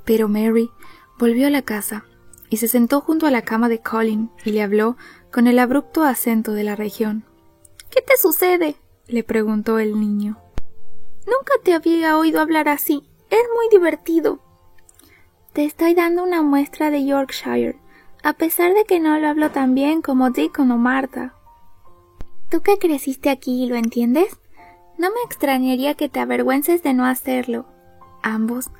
[0.05, 0.71] Pero Mary
[1.19, 2.05] volvió a la casa
[2.51, 4.97] y se sentó junto a la cama de Colin y le habló
[5.33, 7.25] con el abrupto acento de la región.
[7.91, 8.77] ¿Qué te sucede?
[9.07, 10.39] le preguntó el niño.
[11.27, 13.03] Nunca te había oído hablar así.
[13.31, 14.41] Es muy divertido.
[15.53, 17.79] Te estoy dando una muestra de Yorkshire
[18.23, 21.35] a pesar de que no lo hablo tan bien como Deacon o Marta.
[22.51, 24.39] Tú que creciste aquí, ¿lo entiendes?
[24.99, 27.67] No me extrañaría que te avergüences de no hacerlo.
[28.23, 28.71] Ambos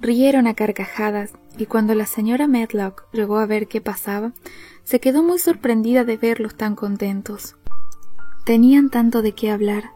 [0.00, 4.32] rieron a carcajadas, y cuando la señora Medlock llegó a ver qué pasaba,
[4.84, 7.56] se quedó muy sorprendida de verlos tan contentos.
[8.44, 9.92] Tenían tanto de qué hablar.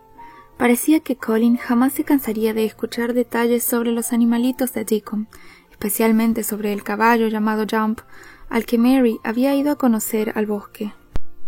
[0.56, 5.28] Parecía que Colin jamás se cansaría de escuchar detalles sobre los animalitos de Deacon,
[5.70, 8.00] especialmente sobre el caballo llamado Jump,
[8.48, 10.92] al que Mary había ido a conocer al bosque.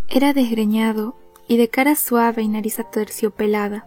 [0.09, 1.17] Era desgreñado
[1.49, 3.87] y de cara suave y nariz aterciopelada.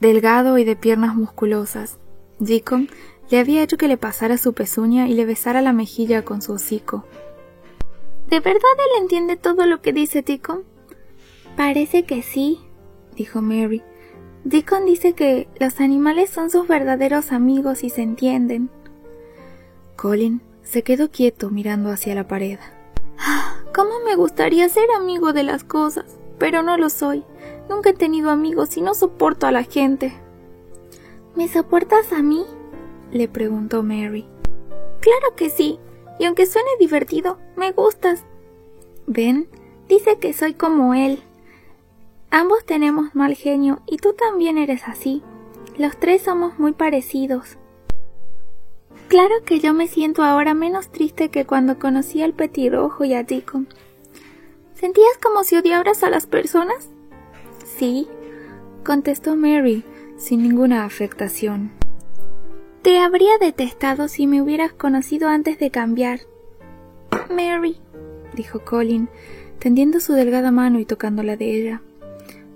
[0.00, 1.98] delgado y de piernas musculosas.
[2.38, 2.88] Deacon
[3.30, 6.52] le había hecho que le pasara su pezuña y le besara la mejilla con su
[6.52, 7.04] hocico.
[8.28, 10.64] ¿De verdad él entiende todo lo que dice Deacon?
[11.56, 12.60] Parece que sí,
[13.16, 13.82] dijo Mary.
[14.44, 18.68] Deacon dice que los animales son sus verdaderos amigos y se entienden.
[19.96, 22.58] Colin se quedó quieto mirando hacia la pared.
[23.74, 26.18] ¿Cómo me gustaría ser amigo de las cosas?
[26.38, 27.24] Pero no lo soy.
[27.68, 30.12] Nunca he tenido amigos y no soporto a la gente.
[31.34, 32.44] ¿Me soportas a mí?
[33.12, 34.26] le preguntó Mary.
[35.00, 35.78] Claro que sí,
[36.18, 38.24] y aunque suene divertido, me gustas.
[39.06, 39.48] ¿Ven?
[39.88, 41.22] Dice que soy como él.
[42.30, 45.22] Ambos tenemos mal genio y tú también eres así.
[45.76, 47.58] Los tres somos muy parecidos.
[49.08, 53.22] Claro que yo me siento ahora menos triste que cuando conocí al petirrojo y a
[53.22, 53.68] Deacon.
[54.74, 56.88] ¿Sentías como si odiaras a las personas?
[57.64, 58.08] Sí,
[58.84, 59.84] contestó Mary,
[60.16, 61.70] sin ninguna afectación.
[62.82, 66.20] Te habría detestado si me hubieras conocido antes de cambiar.
[67.30, 67.78] Mary,
[68.34, 69.08] dijo Colin,
[69.58, 71.82] tendiendo su delgada mano y tocándola de ella.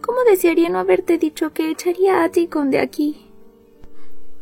[0.03, 3.28] ¿Cómo desearía no haberte dicho que echaría a Deacon de aquí?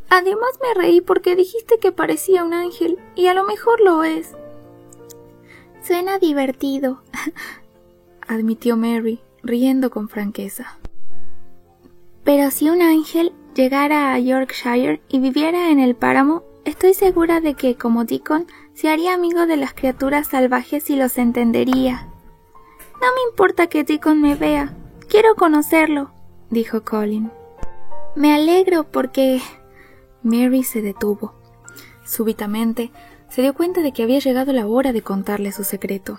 [0.09, 4.33] Además me reí porque dijiste que parecía un ángel, y a lo mejor lo es.
[5.83, 7.03] Suena divertido,
[8.29, 10.79] admitió Mary, riendo con franqueza.
[12.25, 17.55] Pero si un ángel llegara a Yorkshire y viviera en el páramo, estoy segura de
[17.55, 22.09] que, como Deacon, se haría amigo de las criaturas salvajes y los entendería.
[23.01, 24.75] No me importa que Deacon me vea.
[25.09, 26.11] Quiero conocerlo,
[26.51, 27.31] dijo Colin.
[28.17, 29.41] Me alegro porque
[30.27, 31.35] Mary se detuvo.
[32.05, 32.91] Súbitamente
[33.29, 36.19] se dio cuenta de que había llegado la hora de contarle su secreto.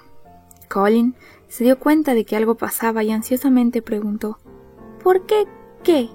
[0.70, 1.16] Colin
[1.50, 4.40] se dio cuenta de que algo pasaba y ansiosamente preguntó
[5.04, 5.46] ¿Por qué
[5.84, 6.10] qué?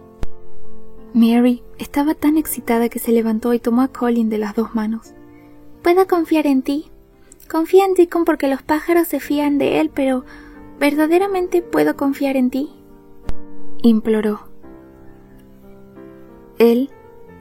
[1.12, 5.12] Mary estaba tan excitada que se levantó y tomó a Colin de las dos manos.
[5.82, 6.90] Puedo confiar en ti.
[7.50, 10.24] Confía en Deacon porque los pájaros se fían de él, pero
[10.80, 12.70] ¿verdaderamente puedo confiar en ti?
[13.82, 14.48] imploró.
[16.58, 16.90] Él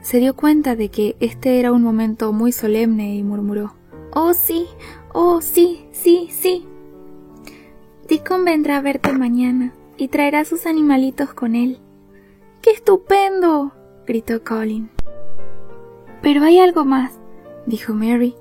[0.02, 3.74] se dio cuenta de que este era un momento muy solemne y murmuró
[4.14, 4.66] Oh sí,
[5.14, 6.66] oh sí, sí, sí.
[8.08, 11.78] Deacon vendrá a verte mañana y traerá sus animalitos con él.
[12.60, 13.72] ¡Qué estupendo!
[14.06, 14.90] gritó Colin.
[16.20, 17.12] Pero hay algo más,
[17.64, 18.34] dijo Mary,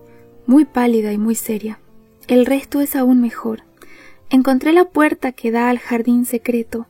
[0.46, 1.80] muy pálida y muy seria.
[2.28, 3.64] El resto es aún mejor.
[4.30, 6.88] Encontré la puerta que da al jardín secreto.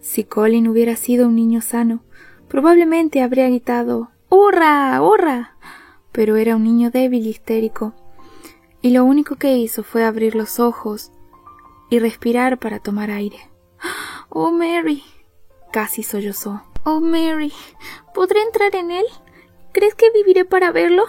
[0.00, 2.02] Si Colin hubiera sido un niño sano,
[2.48, 5.00] Probablemente habría gritado ¡Hurra!
[5.02, 5.56] ¡Hurra!
[6.12, 7.94] Pero era un niño débil y histérico,
[8.82, 11.12] y lo único que hizo fue abrir los ojos
[11.90, 13.38] y respirar para tomar aire.
[14.28, 15.02] ¡Oh, Mary!
[15.72, 16.62] casi sollozó.
[16.84, 17.52] ¡Oh, Mary!
[18.14, 19.04] ¿Podré entrar en él?
[19.72, 21.04] ¿Crees que viviré para verlo?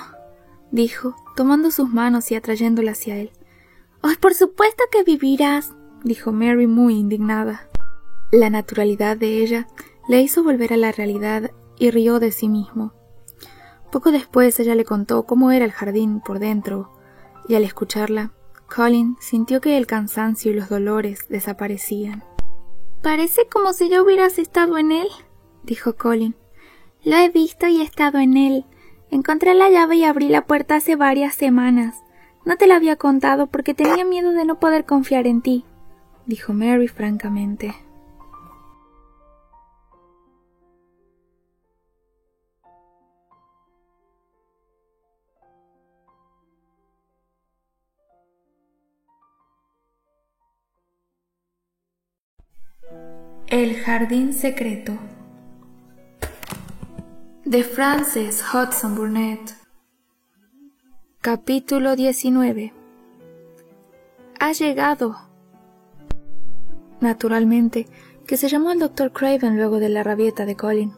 [0.72, 3.32] dijo, tomando sus manos y atrayéndola hacia él.
[4.02, 5.74] ¡Oh, por supuesto que vivirás!
[6.04, 7.70] dijo Mary muy indignada.
[8.32, 9.68] La naturalidad de ella
[10.10, 12.94] le hizo volver a la realidad y rió de sí mismo.
[13.92, 16.90] Poco después ella le contó cómo era el jardín por dentro,
[17.48, 18.32] y al escucharla,
[18.68, 22.24] Colin sintió que el cansancio y los dolores desaparecían.
[23.04, 25.08] Parece como si yo hubieras estado en él,
[25.62, 26.36] dijo Colin.
[27.04, 28.66] Lo he visto y he estado en él.
[29.12, 31.96] Encontré la llave y abrí la puerta hace varias semanas.
[32.46, 35.66] No te la había contado porque tenía miedo de no poder confiar en ti,
[36.26, 37.76] dijo Mary francamente.
[53.52, 54.96] El jardín secreto
[57.46, 59.56] de Frances Hudson Burnett
[61.20, 62.74] Capítulo 19
[64.40, 65.16] Ha llegado.
[67.00, 67.88] Naturalmente,
[68.28, 70.94] que se llamó al doctor Craven luego de la rabieta de Colin.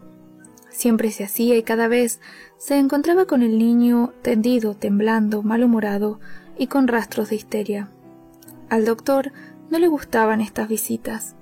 [0.69, 2.19] Siempre se hacía y cada vez
[2.57, 6.19] se encontraba con el niño tendido, temblando, malhumorado
[6.57, 7.87] y con rastros de histeria.
[8.67, 9.31] Al doctor
[9.69, 11.37] no le gustaban estas visitas.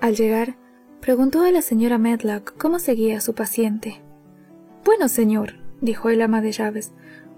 [0.00, 0.56] Al llegar,
[1.02, 4.00] preguntó a la señora Medlock cómo seguía a su paciente.
[4.82, 6.92] Bueno, señor, dijo el ama de llaves,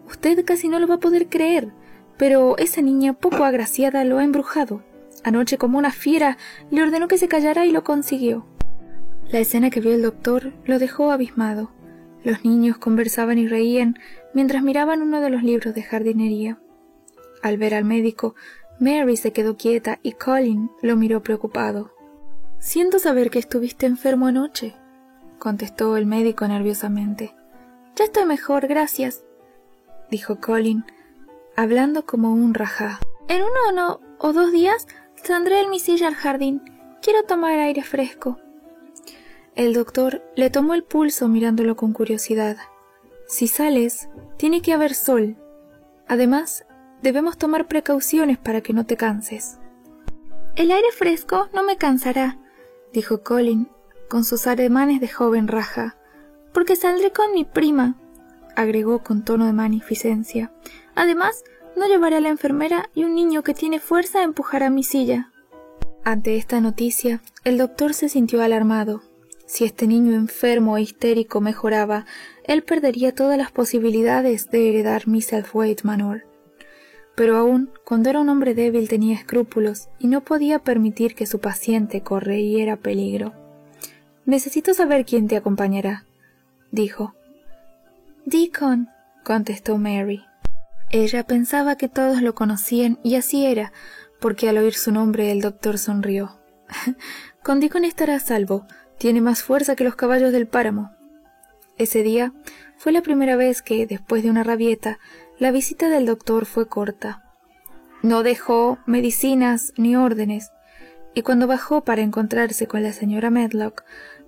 [0.07, 1.73] usted casi no lo va a poder creer,
[2.19, 4.85] pero esa niña poco agraciada lo ha embrujado.
[5.25, 6.39] Anoche, como una fiera,
[6.71, 8.47] le ordenó que se callara y lo consiguió.
[9.29, 11.73] La escena que vio el doctor lo dejó abismado.
[12.23, 13.99] Los niños conversaban y reían
[14.35, 16.61] mientras miraban uno de los libros de jardinería.
[17.43, 18.37] Al ver al médico,
[18.79, 21.92] Mary se quedó quieta y Colin lo miró preocupado.
[22.63, 24.77] Siento saber que estuviste enfermo anoche,
[25.41, 27.35] contestó el médico nerviosamente.
[27.97, 29.25] Ya estoy mejor, gracias,
[30.13, 30.85] dijo Colin,
[31.57, 33.01] hablando como un rajá.
[33.27, 34.87] En uno o dos días
[35.17, 36.63] saldré en mi silla al jardín.
[37.03, 38.39] Quiero tomar aire fresco.
[39.57, 42.59] El doctor le tomó el pulso mirándolo con curiosidad.
[43.27, 45.37] Si sales, tiene que haber sol.
[46.07, 46.65] Además,
[47.03, 49.59] debemos tomar precauciones para que no te canses.
[50.55, 52.39] El aire fresco no me cansará,
[52.93, 53.69] dijo Colin,
[54.09, 55.97] con sus ademanes de joven raja,
[56.53, 57.97] porque saldré con mi prima,
[58.57, 60.53] agregó con tono de magnificencia.
[60.95, 61.45] Además,
[61.77, 65.31] no llevaré a la enfermera y un niño que tiene fuerza empujará mi silla.
[66.05, 69.03] Ante esta noticia, el doctor se sintió alarmado.
[69.47, 72.07] Si este niño enfermo e histérico mejoraba,
[72.45, 76.25] él perdería todas las posibilidades de heredar Misselthwaite Manor.
[77.15, 81.41] Pero aún, cuando era un hombre débil, tenía escrúpulos y no podía permitir que su
[81.41, 83.33] paciente corriera peligro.
[84.25, 86.05] Necesito saber quién te acompañará,
[86.71, 87.15] dijo.
[88.25, 88.89] Deacon,
[89.25, 90.25] contestó Mary.
[90.91, 93.73] Ella pensaba que todos lo conocían y así era,
[94.21, 96.39] porque al oír su nombre el doctor sonrió.
[97.43, 98.67] Con Deacon estará a salvo,
[98.99, 100.93] tiene más fuerza que los caballos del páramo.
[101.77, 102.33] Ese día
[102.77, 104.99] fue la primera vez que, después de una rabieta,
[105.43, 107.25] la visita del doctor fue corta.
[108.01, 110.53] No dejó medicinas ni órdenes,
[111.15, 113.83] y cuando bajó para encontrarse con la señora Medlock,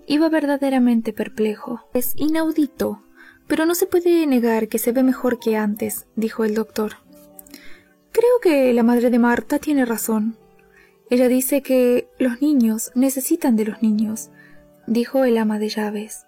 [0.08, 1.88] iba verdaderamente perplejo.
[1.94, 3.04] Es inaudito,
[3.46, 6.94] pero no se puede negar que se ve mejor que antes, dijo el doctor.
[8.10, 10.36] Creo que la madre de Marta tiene razón.
[11.10, 14.30] Ella dice que los niños necesitan de los niños,
[14.88, 16.26] dijo el ama de llaves.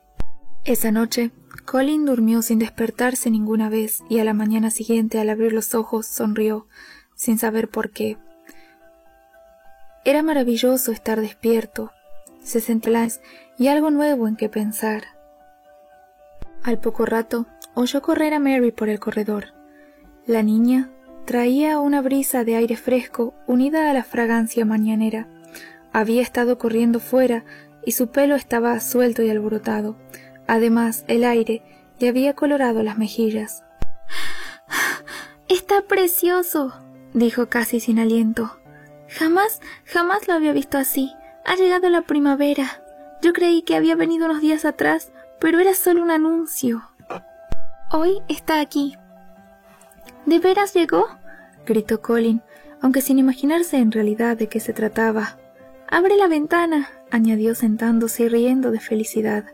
[0.62, 1.32] Esa noche,
[1.64, 6.06] Colin durmió sin despertarse ninguna vez y a la mañana siguiente al abrir los ojos
[6.06, 6.66] sonrió,
[7.14, 8.18] sin saber por qué.
[10.04, 11.90] Era maravilloso estar despierto,
[12.40, 13.08] se sentía
[13.58, 15.04] y algo nuevo en que pensar.
[16.62, 19.54] Al poco rato oyó correr a Mary por el corredor.
[20.26, 20.90] La niña
[21.24, 25.28] traía una brisa de aire fresco unida a la fragancia mañanera.
[25.92, 27.44] Había estado corriendo fuera
[27.84, 29.96] y su pelo estaba suelto y alborotado.
[30.46, 31.62] Además, el aire
[31.98, 33.64] le había colorado las mejillas.
[35.48, 36.74] Está precioso,
[37.14, 38.58] dijo casi sin aliento.
[39.08, 41.12] Jamás, jamás lo había visto así.
[41.44, 42.82] Ha llegado la primavera.
[43.22, 46.82] Yo creí que había venido unos días atrás, pero era solo un anuncio.
[47.90, 48.96] Hoy está aquí.
[50.26, 51.06] ¿De veras llegó?
[51.64, 52.42] gritó Colin,
[52.80, 55.38] aunque sin imaginarse en realidad de qué se trataba.
[55.88, 59.44] Abre la ventana, añadió sentándose y riendo de felicidad.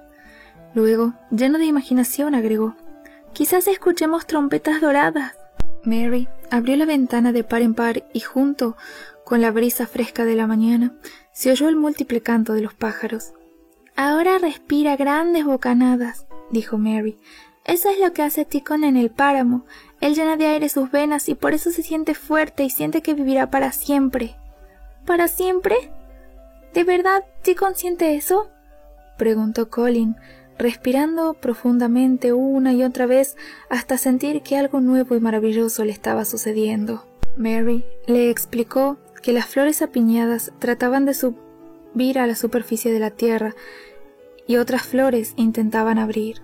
[0.74, 2.74] Luego, lleno de imaginación, agregó
[3.32, 5.32] Quizás escuchemos trompetas doradas.
[5.84, 8.76] Mary abrió la ventana de par en par y junto
[9.24, 10.92] con la brisa fresca de la mañana
[11.32, 13.32] se oyó el múltiple canto de los pájaros.
[13.96, 17.16] Ahora respira grandes bocanadas, dijo Mary.
[17.64, 19.64] Eso es lo que hace Ticon en el páramo.
[20.00, 23.14] Él llena de aire sus venas y por eso se siente fuerte y siente que
[23.14, 24.36] vivirá para siempre.
[25.06, 25.76] ¿Para siempre?
[26.74, 28.50] ¿De verdad Ticon siente eso?
[29.16, 30.16] preguntó Colin,
[30.58, 33.36] respirando profundamente una y otra vez
[33.68, 37.04] hasta sentir que algo nuevo y maravilloso le estaba sucediendo.
[37.36, 43.10] Mary le explicó que las flores apiñadas trataban de subir a la superficie de la
[43.10, 43.54] tierra
[44.46, 46.42] y otras flores intentaban abrir.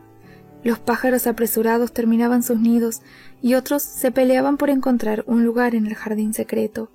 [0.64, 3.00] Los pájaros apresurados terminaban sus nidos
[3.42, 6.90] y otros se peleaban por encontrar un lugar en el jardín secreto.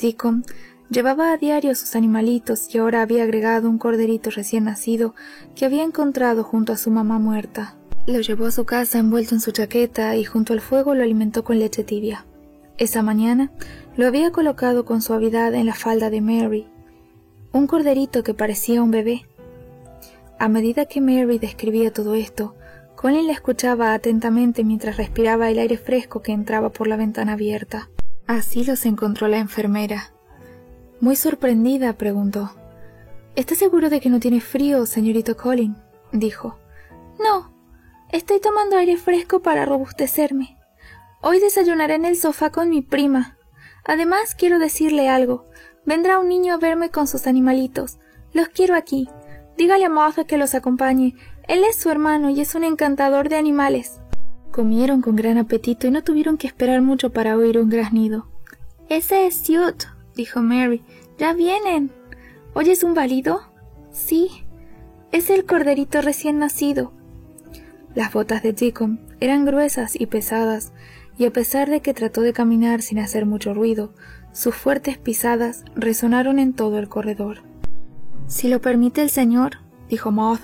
[0.00, 0.44] Deacon
[0.90, 5.14] llevaba a diario sus animalitos y ahora había agregado un corderito recién nacido
[5.54, 7.76] que había encontrado junto a su mamá muerta.
[8.06, 11.44] Lo llevó a su casa envuelto en su chaqueta y junto al fuego lo alimentó
[11.44, 12.26] con leche tibia.
[12.76, 13.52] Esa mañana
[13.96, 16.66] lo había colocado con suavidad en la falda de Mary,
[17.52, 19.26] un corderito que parecía un bebé.
[20.38, 22.54] A medida que Mary describía todo esto,
[22.96, 27.90] Colin la escuchaba atentamente mientras respiraba el aire fresco que entraba por la ventana abierta.
[28.26, 30.12] Así los encontró la enfermera.
[31.00, 32.50] Muy sorprendida, preguntó.
[33.34, 35.76] ¿Está seguro de que no tiene frío, señorito Colin?
[36.12, 36.58] dijo.
[37.18, 37.54] No,
[38.10, 40.58] estoy tomando aire fresco para robustecerme.
[41.22, 43.38] Hoy desayunaré en el sofá con mi prima.
[43.84, 45.46] Además, quiero decirle algo.
[45.86, 47.98] Vendrá un niño a verme con sus animalitos.
[48.34, 49.08] Los quiero aquí.
[49.56, 51.14] Dígale a Martha que los acompañe.
[51.48, 54.00] Él es su hermano y es un encantador de animales.
[54.52, 58.26] Comieron con gran apetito y no tuvieron que esperar mucho para oír un graznido.
[58.88, 59.86] Ese es Sute,
[60.20, 60.82] dijo Mary.
[61.18, 61.90] Ya vienen.
[62.52, 63.40] ¿Oyes un balido?
[63.90, 64.28] Sí.
[65.12, 66.92] Es el corderito recién nacido.
[67.94, 70.72] Las botas de Deacon eran gruesas y pesadas,
[71.16, 73.94] y a pesar de que trató de caminar sin hacer mucho ruido,
[74.32, 77.38] sus fuertes pisadas resonaron en todo el corredor.
[78.26, 79.56] Si lo permite el señor,
[79.88, 80.40] dijo Maud,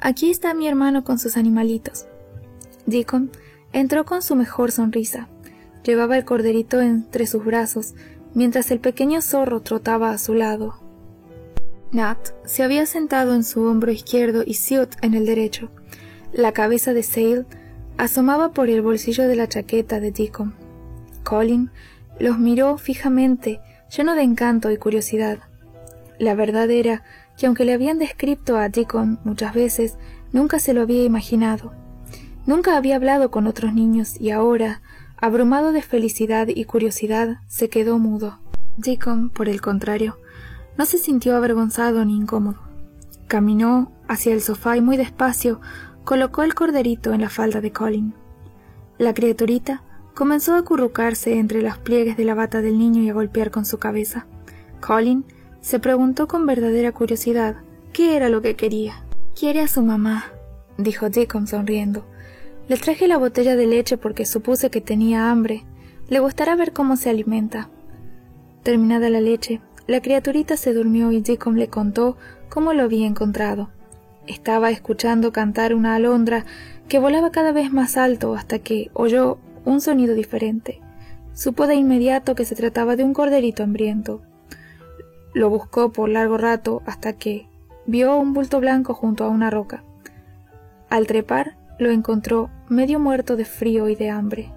[0.00, 2.06] aquí está mi hermano con sus animalitos.
[2.86, 3.32] Deacon
[3.72, 5.28] entró con su mejor sonrisa.
[5.82, 7.94] Llevaba el corderito entre sus brazos,
[8.34, 10.74] mientras el pequeño zorro trotaba a su lado.
[11.92, 15.70] Nat se había sentado en su hombro izquierdo y Siut en el derecho.
[16.32, 17.46] La cabeza de Sale
[17.98, 20.54] asomaba por el bolsillo de la chaqueta de Deacon.
[21.24, 21.70] Colin
[22.18, 23.60] los miró fijamente,
[23.94, 25.38] lleno de encanto y curiosidad.
[26.18, 27.02] La verdad era
[27.36, 29.96] que aunque le habían descrito a Deacon muchas veces,
[30.32, 31.72] nunca se lo había imaginado.
[32.46, 34.82] Nunca había hablado con otros niños y ahora,
[35.20, 38.38] abrumado de felicidad y curiosidad, se quedó mudo.
[38.76, 40.18] Deacon, por el contrario,
[40.78, 42.60] no se sintió avergonzado ni incómodo.
[43.26, 45.60] Caminó hacia el sofá y muy despacio
[46.04, 48.14] colocó el corderito en la falda de Colin.
[48.98, 49.82] La criaturita
[50.14, 53.64] comenzó a acurrucarse entre los pliegues de la bata del niño y a golpear con
[53.64, 54.26] su cabeza.
[54.80, 55.24] Colin
[55.60, 57.56] se preguntó con verdadera curiosidad
[57.92, 59.04] qué era lo que quería.
[59.38, 60.24] Quiere a su mamá,
[60.78, 62.04] dijo Deacon sonriendo.
[62.70, 65.64] Le traje la botella de leche porque supuse que tenía hambre.
[66.08, 67.68] Le gustará ver cómo se alimenta.
[68.62, 72.16] Terminada la leche, la criaturita se durmió y Deacon le contó
[72.48, 73.70] cómo lo había encontrado.
[74.28, 76.44] Estaba escuchando cantar una alondra
[76.88, 80.80] que volaba cada vez más alto hasta que oyó un sonido diferente.
[81.34, 84.22] Supo de inmediato que se trataba de un corderito hambriento.
[85.34, 87.48] Lo buscó por largo rato hasta que
[87.86, 89.82] vio un bulto blanco junto a una roca.
[90.88, 94.52] Al trepar, lo encontró medio muerto de frío y de hambre.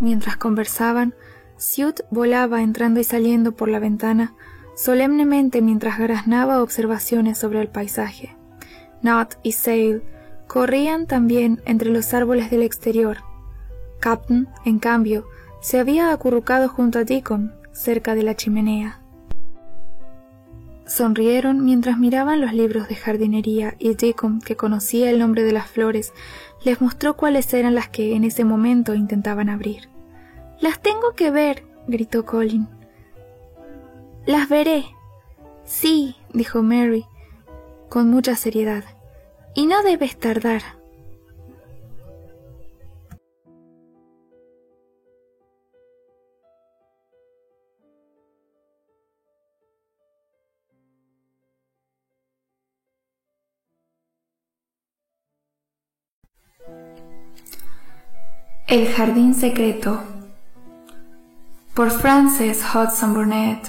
[0.00, 1.14] Mientras conversaban,
[1.56, 4.34] Siut volaba entrando y saliendo por la ventana,
[4.74, 8.36] solemnemente mientras graznaba observaciones sobre el paisaje.
[9.02, 10.02] Nut y Sale
[10.46, 13.18] corrían también entre los árboles del exterior.
[14.00, 15.26] Captain, en cambio,
[15.60, 18.98] se había acurrucado junto a Deacon, cerca de la chimenea.
[20.84, 25.70] Sonrieron mientras miraban los libros de jardinería y Deacon, que conocía el nombre de las
[25.70, 26.12] flores,
[26.64, 29.88] les mostró cuáles eran las que en ese momento intentaban abrir.
[30.60, 32.68] Las tengo que ver, gritó Colin.
[34.26, 34.84] Las veré.
[35.64, 37.06] Sí, dijo Mary,
[37.88, 38.84] con mucha seriedad.
[39.54, 40.81] Y no debes tardar.
[58.72, 60.02] El jardín secreto
[61.74, 63.68] por Frances Hodgson Burnett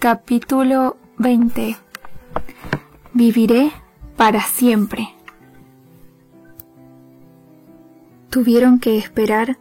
[0.00, 1.76] Capítulo 20
[3.12, 3.70] Viviré
[4.16, 5.10] para siempre.
[8.30, 9.58] Tuvieron que esperar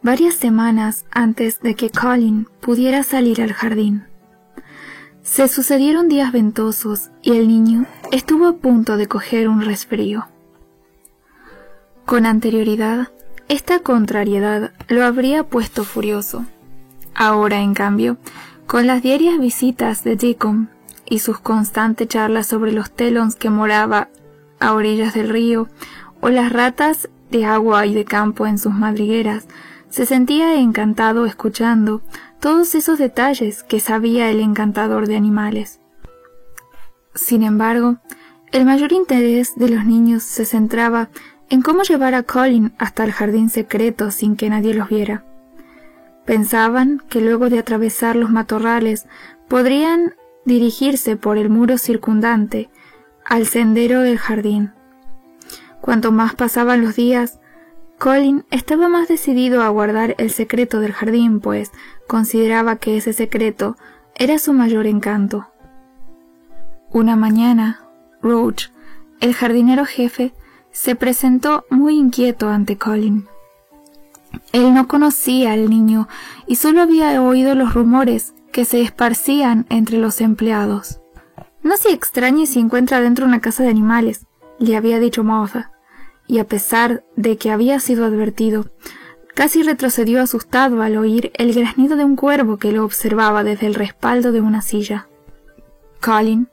[0.00, 4.06] varias semanas antes de que Colin pudiera salir al jardín.
[5.20, 10.26] Se sucedieron días ventosos y el niño estuvo a punto de coger un resfrío.
[12.08, 13.08] Con anterioridad,
[13.48, 16.46] esta contrariedad lo habría puesto furioso.
[17.14, 18.16] Ahora, en cambio,
[18.66, 20.70] con las diarias visitas de Deacon
[21.04, 24.08] y sus constantes charlas sobre los telons que moraba
[24.58, 25.68] a orillas del río
[26.22, 29.46] o las ratas de agua y de campo en sus madrigueras,
[29.90, 32.00] se sentía encantado escuchando
[32.40, 35.78] todos esos detalles que sabía el encantador de animales.
[37.14, 37.98] Sin embargo,
[38.50, 41.10] el mayor interés de los niños se centraba
[41.50, 45.24] en cómo llevar a Colin hasta el jardín secreto sin que nadie los viera.
[46.24, 49.06] Pensaban que luego de atravesar los matorrales
[49.48, 52.68] podrían dirigirse por el muro circundante
[53.24, 54.72] al sendero del jardín.
[55.80, 57.40] Cuanto más pasaban los días,
[57.98, 61.72] Colin estaba más decidido a guardar el secreto del jardín, pues
[62.06, 63.76] consideraba que ese secreto
[64.14, 65.48] era su mayor encanto.
[66.90, 67.80] Una mañana,
[68.22, 68.68] Roach,
[69.20, 70.32] el jardinero jefe,
[70.72, 73.26] se presentó muy inquieto ante Colin.
[74.52, 76.08] Él no conocía al niño
[76.46, 81.00] y solo había oído los rumores que se esparcían entre los empleados.
[81.62, 84.26] No se extrañe si encuentra dentro una casa de animales,
[84.58, 85.72] le había dicho Martha,
[86.26, 88.70] y a pesar de que había sido advertido,
[89.34, 93.74] casi retrocedió asustado al oír el graznido de un cuervo que lo observaba desde el
[93.74, 95.08] respaldo de una silla.
[96.00, 96.48] Colin,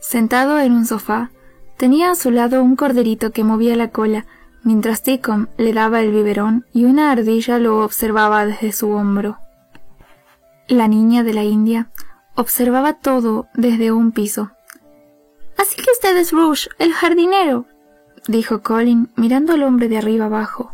[0.00, 1.30] sentado en un sofá,
[1.76, 4.26] Tenía a su lado un corderito que movía la cola,
[4.62, 9.38] mientras Ticom le daba el biberón y una ardilla lo observaba desde su hombro.
[10.68, 11.90] La niña de la India
[12.34, 14.50] observaba todo desde un piso.
[15.58, 17.66] Así que usted es Rush, el jardinero,
[18.26, 20.72] dijo Colin mirando al hombre de arriba abajo.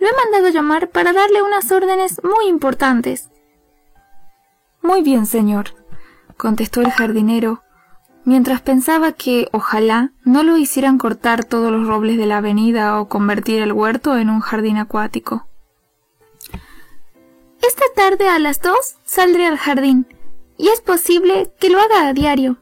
[0.00, 3.30] Lo he mandado llamar para darle unas órdenes muy importantes.
[4.82, 5.74] Muy bien, señor,
[6.36, 7.62] contestó el jardinero,
[8.24, 13.08] mientras pensaba que ojalá no lo hicieran cortar todos los robles de la avenida o
[13.08, 15.46] convertir el huerto en un jardín acuático.
[17.62, 20.06] Esta tarde a las dos saldré al jardín,
[20.56, 22.58] y es posible que lo haga a diario.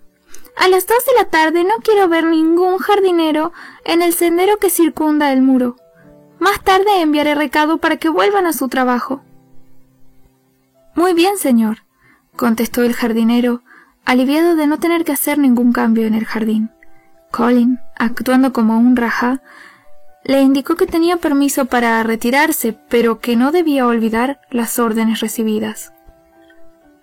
[0.57, 3.53] A las dos de la tarde no quiero ver ningún jardinero
[3.85, 5.77] en el sendero que circunda el muro.
[6.39, 9.23] Más tarde enviaré recado para que vuelvan a su trabajo.
[10.95, 11.85] Muy bien, señor,
[12.37, 13.63] contestó el jardinero,
[14.07, 16.71] aliviado de no tener que hacer ningún cambio en el jardín.
[17.31, 19.43] Colin, actuando como un rajá,
[20.23, 25.93] le indicó que tenía permiso para retirarse, pero que no debía olvidar las órdenes recibidas.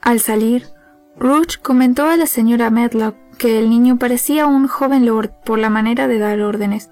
[0.02, 0.68] Al salir,
[1.16, 5.70] Rouge comentó a la señora Medlock que el niño parecía un joven lord por la
[5.70, 6.90] manera de dar órdenes.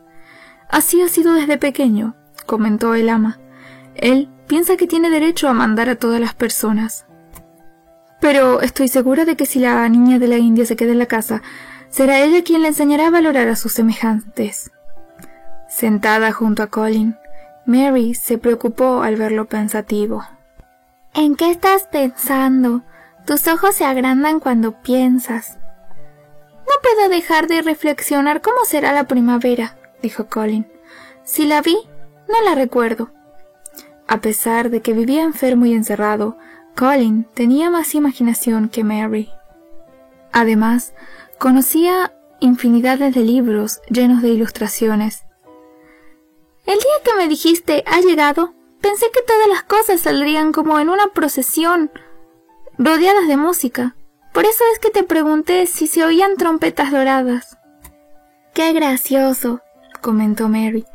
[0.69, 3.39] Así ha sido desde pequeño, comentó el ama.
[3.95, 7.05] Él piensa que tiene derecho a mandar a todas las personas.
[8.21, 11.07] Pero estoy segura de que si la niña de la India se queda en la
[11.07, 11.41] casa,
[11.89, 14.71] será ella quien le enseñará a valorar a sus semejantes.
[15.67, 17.17] Sentada junto a Colin,
[17.65, 20.23] Mary se preocupó al verlo pensativo.
[21.13, 22.83] ¿En qué estás pensando?
[23.25, 25.57] Tus ojos se agrandan cuando piensas.
[26.59, 30.71] No puedo dejar de reflexionar cómo será la primavera, dijo Colin.
[31.23, 31.77] Si la vi,
[32.29, 33.11] no la recuerdo.
[34.07, 36.37] A pesar de que vivía enfermo y encerrado,
[36.75, 39.29] Colin tenía más imaginación que Mary.
[40.31, 40.93] Además,
[41.37, 45.23] conocía infinidades de libros llenos de ilustraciones.
[46.65, 50.89] El día que me dijiste ha llegado, pensé que todas las cosas saldrían como en
[50.89, 51.91] una procesión,
[52.77, 53.95] rodeadas de música.
[54.33, 57.57] Por eso es que te pregunté si se oían trompetas doradas.
[58.53, 59.61] Qué gracioso,
[60.01, 60.85] comentó Mary.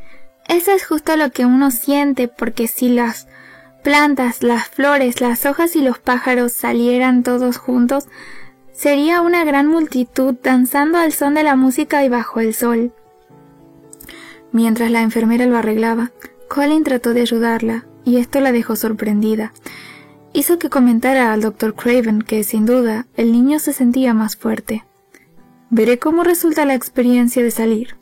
[0.48, 3.26] Eso es justo lo que uno siente, porque si las
[3.86, 8.08] plantas, las flores, las hojas y los pájaros salieran todos juntos,
[8.72, 12.92] sería una gran multitud danzando al son de la música y bajo el sol.
[14.50, 16.10] Mientras la enfermera lo arreglaba,
[16.48, 19.52] Colin trató de ayudarla, y esto la dejó sorprendida
[20.32, 24.84] hizo que comentara al doctor Craven que, sin duda, el niño se sentía más fuerte.
[25.70, 27.96] Veré cómo resulta la experiencia de salir,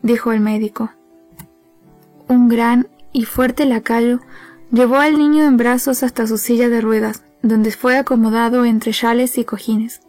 [0.00, 0.90] dijo el médico.
[2.28, 4.20] Un gran y fuerte lacayo
[4.70, 9.38] llevó al niño en brazos hasta su silla de ruedas, donde fue acomodado entre chales
[9.38, 10.00] y cojines.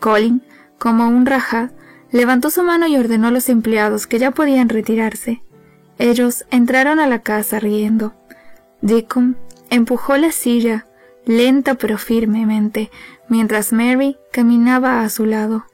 [0.00, 0.42] Colin,
[0.78, 1.70] como un rajá,
[2.10, 5.42] levantó su mano y ordenó a los empleados que ya podían retirarse.
[5.98, 8.14] Ellos entraron a la casa riendo.
[8.80, 9.36] Deacon
[9.70, 10.86] empujó la silla
[11.24, 12.90] lenta pero firmemente,
[13.28, 15.66] mientras Mary caminaba a su lado.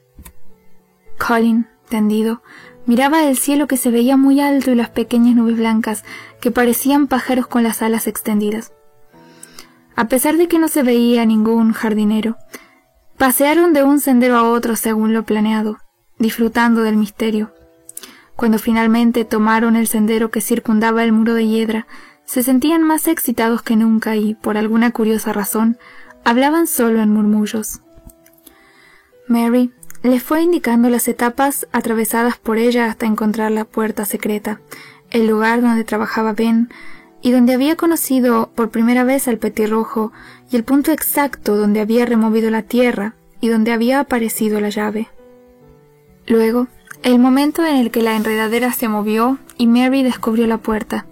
[1.17, 2.41] Colin, tendido,
[2.89, 6.03] miraba el cielo que se veía muy alto y las pequeñas nubes blancas
[6.41, 8.73] que parecían pájaros con las alas extendidas.
[9.95, 12.37] A pesar de que no se veía ningún jardinero,
[13.15, 15.77] pasearon de un sendero a otro según lo planeado,
[16.17, 17.53] disfrutando del misterio.
[18.35, 21.85] Cuando finalmente tomaron el sendero que circundaba el muro de hiedra,
[22.25, 25.77] se sentían más excitados que nunca y, por alguna curiosa razón,
[26.25, 27.81] hablaban solo en murmullos.
[29.27, 29.71] Mary
[30.03, 34.61] le fue indicando las etapas atravesadas por ella hasta encontrar la puerta secreta,
[35.11, 36.69] el lugar donde trabajaba Ben
[37.21, 40.11] y donde había conocido por primera vez al petirrojo
[40.51, 45.09] y el punto exacto donde había removido la tierra y donde había aparecido la llave.
[46.27, 46.67] Luego,
[47.03, 51.05] el momento en el que la enredadera se movió y Mary descubrió la puerta,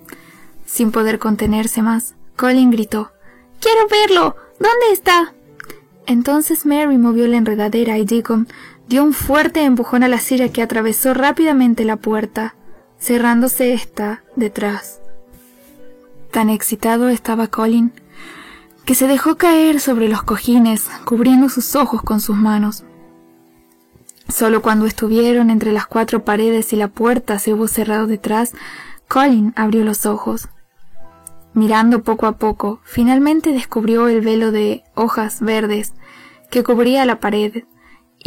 [0.65, 3.11] sin poder contenerse más, Colin gritó
[3.59, 4.35] Quiero verlo.
[4.59, 5.33] ¿Dónde está?
[6.05, 8.47] Entonces Mary movió la enredadera y Deacon
[8.87, 12.55] dio un fuerte empujón a la silla que atravesó rápidamente la puerta,
[12.99, 15.01] cerrándose esta detrás.
[16.31, 17.91] Tan excitado estaba Colin
[18.85, 22.85] que se dejó caer sobre los cojines, cubriendo sus ojos con sus manos.
[24.29, 28.53] Solo cuando estuvieron entre las cuatro paredes y la puerta se hubo cerrado detrás,
[29.09, 30.47] Colin abrió los ojos.
[31.53, 35.93] Mirando poco a poco, finalmente descubrió el velo de hojas verdes
[36.49, 37.63] que cubría la pared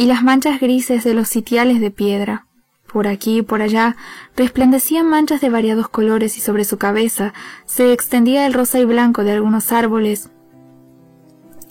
[0.01, 2.47] y las manchas grises de los sitiales de piedra.
[2.91, 3.95] Por aquí y por allá
[4.35, 7.35] resplandecían manchas de variados colores y sobre su cabeza
[7.65, 10.31] se extendía el rosa y blanco de algunos árboles,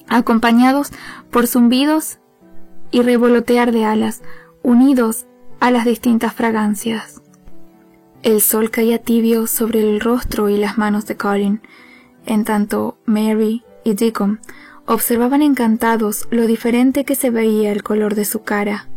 [0.06, 0.92] acompañados
[1.32, 2.20] por zumbidos
[2.92, 4.22] y revolotear de alas,
[4.62, 5.26] unidos
[5.58, 7.22] a las distintas fragancias.
[8.22, 11.62] El sol caía tibio sobre el rostro y las manos de Colin,
[12.26, 14.38] en tanto Mary y Deacon
[14.90, 18.88] observaban encantados lo diferente que se veía el color de su cara.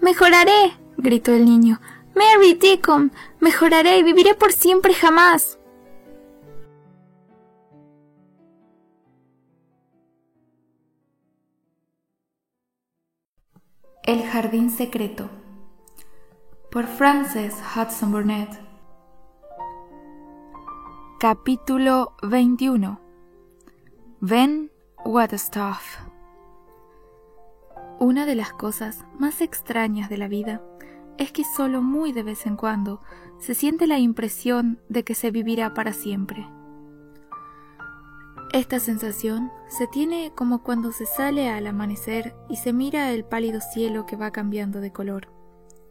[0.00, 1.80] Mejoraré, gritó el niño.
[2.16, 5.60] Mary, Deacon, mejoraré y viviré por siempre jamás.
[14.02, 15.30] El jardín secreto
[16.72, 18.50] por Frances Hudson Burnett
[21.20, 23.00] Capítulo 21
[25.04, 26.00] Ben Waterstaff
[27.98, 30.62] Una de las cosas más extrañas de la vida
[31.18, 33.00] es que solo muy de vez en cuando
[33.38, 36.48] se siente la impresión de que se vivirá para siempre.
[38.52, 43.60] Esta sensación se tiene como cuando se sale al amanecer y se mira el pálido
[43.60, 45.28] cielo que va cambiando de color.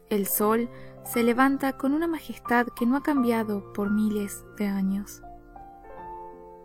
[0.10, 0.70] El sol
[1.03, 5.22] se levanta con una majestad que no ha cambiado por miles de años.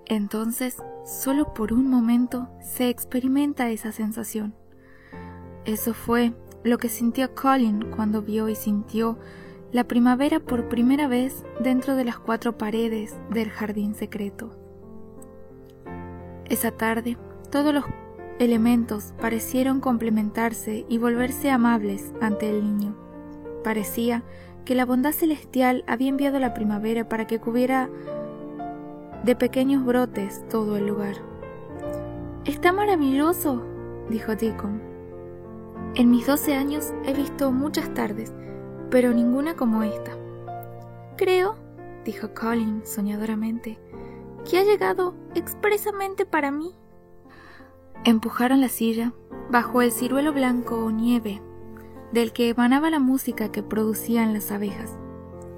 [0.07, 4.55] Entonces, solo por un momento se experimenta esa sensación.
[5.65, 6.33] Eso fue
[6.65, 9.19] lo que sintió Colin cuando vio y sintió
[9.73, 14.57] la primavera por primera vez dentro de las cuatro paredes del jardín secreto.
[16.45, 17.17] Esa tarde,
[17.51, 17.85] todos los
[18.39, 22.97] elementos parecieron complementarse y volverse amables ante el niño.
[23.65, 24.23] Parecía
[24.65, 27.89] que la bondad celestial había enviado la primavera para que cubriera
[29.25, 31.15] de pequeños brotes todo el lugar.
[32.45, 33.63] Está maravilloso,
[34.09, 34.83] dijo Deacon.
[35.95, 38.33] En mis doce años he visto muchas tardes,
[38.91, 40.13] pero ninguna como esta.
[41.17, 41.57] Creo,
[42.05, 43.79] dijo Colin soñadoramente,
[44.49, 46.75] que ha llegado expresamente para mí.
[48.05, 49.13] Empujaron la silla
[49.51, 51.41] bajo el ciruelo blanco o nieve,
[52.13, 54.99] del que emanaba la música que producían las abejas.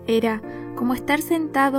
[0.07, 0.43] Era
[0.77, 1.73] como estar sentado